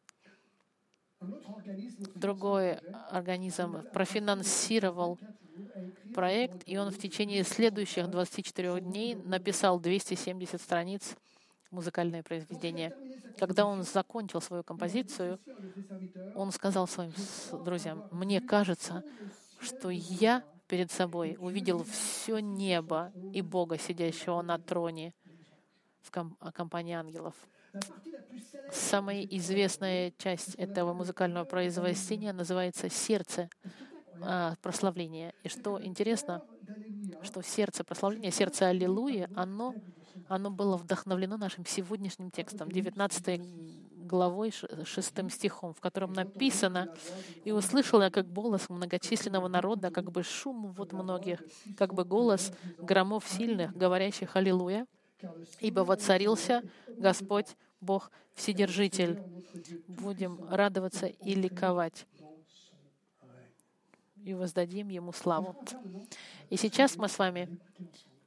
другой 2.15 2.79
организм 3.11 3.85
профинансировал 3.93 5.19
проект, 6.15 6.63
и 6.67 6.77
он 6.77 6.91
в 6.91 6.99
течение 6.99 7.45
следующих 7.45 8.09
24 8.09 8.81
дней 8.81 9.15
написал 9.15 9.81
270 9.81 10.61
страниц 10.61 11.17
музыкальное 11.71 12.23
произведение. 12.23 12.93
Когда 13.39 13.65
он 13.65 13.83
закончил 13.83 14.41
свою 14.41 14.63
композицию, 14.63 15.39
он 16.35 16.53
сказал 16.53 16.87
своим 16.87 17.13
друзьям, 17.65 18.05
«Мне 18.11 18.41
кажется, 18.41 19.03
что 19.61 19.91
я 19.91 20.45
перед 20.67 20.91
собой 20.91 21.37
увидел 21.39 21.85
все 21.85 22.39
небо 22.39 23.13
и 23.33 23.41
Бога, 23.41 23.79
сидящего 23.79 24.43
на 24.43 24.59
троне 24.59 25.15
в 26.03 26.11
компании 26.53 26.95
ангелов». 26.95 27.35
Самая 28.73 29.23
известная 29.23 30.13
часть 30.17 30.55
этого 30.55 30.93
музыкального 30.93 31.45
произведения 31.45 32.33
называется 32.33 32.89
«Сердце 32.89 33.49
а, 34.23 34.55
прославления». 34.63 35.33
И 35.43 35.49
что 35.49 35.83
интересно, 35.83 36.43
что 37.23 37.43
сердце 37.43 37.83
прославления, 37.85 38.31
сердце 38.31 38.69
Аллилуйя, 38.69 39.29
оно, 39.35 39.75
оно 40.29 40.51
было 40.51 40.77
вдохновлено 40.77 41.37
нашим 41.37 41.67
сегодняшним 41.67 42.31
текстом, 42.31 42.71
19 42.71 43.41
главой, 44.07 44.53
6 44.53 45.31
стихом, 45.31 45.75
в 45.75 45.81
котором 45.81 46.13
написано, 46.13 46.93
«И 47.45 47.53
услышал 47.53 48.03
я 48.03 48.11
как 48.11 48.33
голос 48.33 48.69
многочисленного 48.69 49.49
народа, 49.49 49.91
как 49.91 50.11
бы 50.11 50.23
шум 50.23 50.73
вот 50.73 50.93
многих, 50.93 51.43
как 51.77 51.95
бы 51.95 52.05
голос 52.05 52.53
громов 52.79 53.27
сильных, 53.27 53.77
говорящих 53.77 54.37
Аллилуйя, 54.37 54.87
ибо 55.61 55.81
воцарился 55.81 56.63
Господь 56.89 57.57
Бог 57.81 58.11
Вседержитель. 58.35 59.23
Будем 59.89 60.47
радоваться 60.49 61.07
и 61.07 61.35
ликовать. 61.35 62.07
И 64.23 64.35
воздадим 64.35 64.89
Ему 64.89 65.13
славу. 65.13 65.57
И 66.51 66.57
сейчас 66.57 66.97
мы 66.97 67.09
с 67.09 67.19
вами 67.19 67.59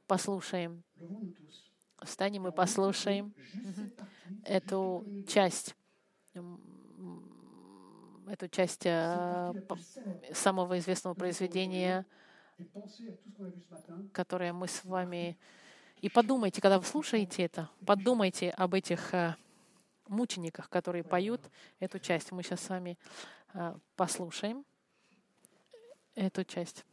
послушаем. 0.06 0.82
Встанем 2.02 2.46
и 2.48 2.52
послушаем 2.52 3.32
эту 4.44 5.06
часть, 5.26 5.74
эту 8.26 8.48
часть 8.48 8.84
э, 8.84 9.52
самого 10.32 10.78
известного 10.78 11.14
произведения, 11.14 12.04
которое 14.12 14.52
мы 14.52 14.68
с 14.68 14.84
вами 14.84 15.38
и 16.04 16.10
подумайте, 16.10 16.60
когда 16.60 16.78
вы 16.78 16.84
слушаете 16.84 17.44
это, 17.44 17.70
подумайте 17.86 18.50
об 18.50 18.74
этих 18.74 19.14
э, 19.14 19.36
мучениках, 20.08 20.68
которые 20.68 21.04
поют 21.04 21.40
эту 21.80 21.98
часть. 21.98 22.32
Мы 22.32 22.42
сейчас 22.42 22.60
с 22.60 22.68
вами 22.68 22.98
э, 23.54 23.74
послушаем 23.96 24.64
эту 26.14 26.44
часть. 26.44 26.84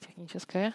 Техническая. 0.00 0.74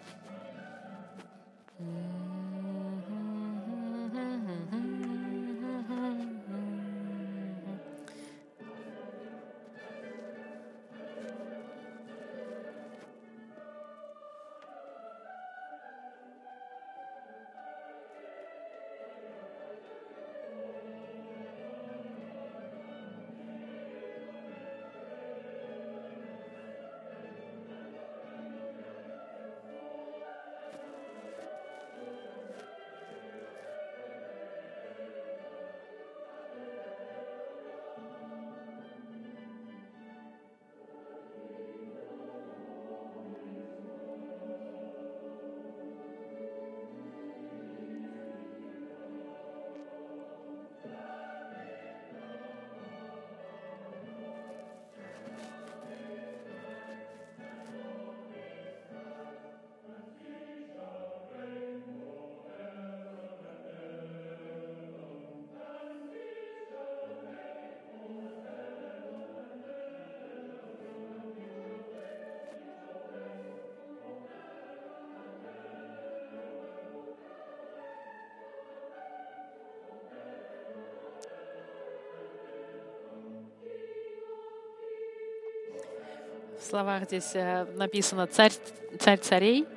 словах 86.71 87.03
здесь 87.03 87.31
э, 87.33 87.65
написано 87.75 88.27
«Царь, 88.27 88.53
царь 88.97 89.17
царей», 89.17 89.67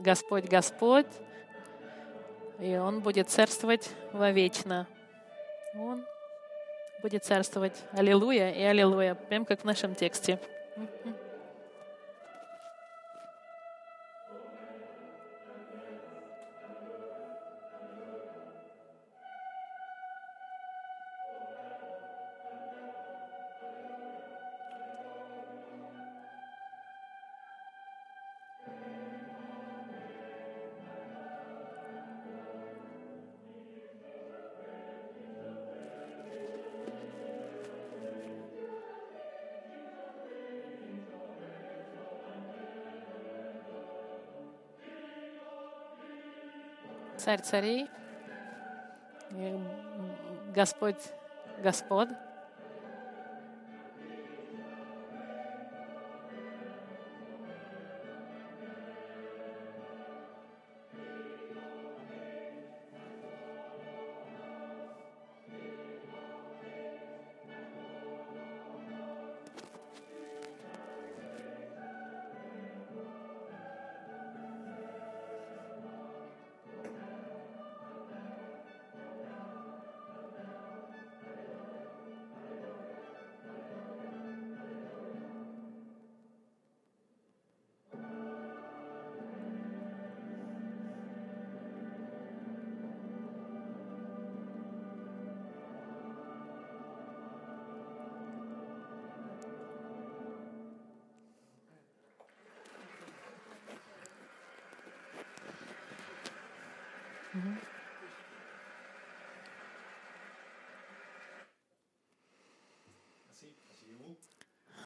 «Господь, 0.00 0.44
Господь», 0.44 1.06
и 2.58 2.76
Он 2.76 3.00
будет 3.00 3.30
царствовать 3.30 3.88
вовечно. 4.12 4.86
Он 5.74 6.04
будет 7.00 7.24
царствовать. 7.24 7.72
Аллилуйя 7.92 8.50
и 8.50 8.62
аллилуйя, 8.62 9.14
прям 9.14 9.46
как 9.46 9.62
в 9.62 9.64
нашем 9.64 9.94
тексте. 9.94 10.38
Царь 47.24 47.40
царей, 47.40 47.90
Господь 50.54 51.00
Господ. 51.62 52.10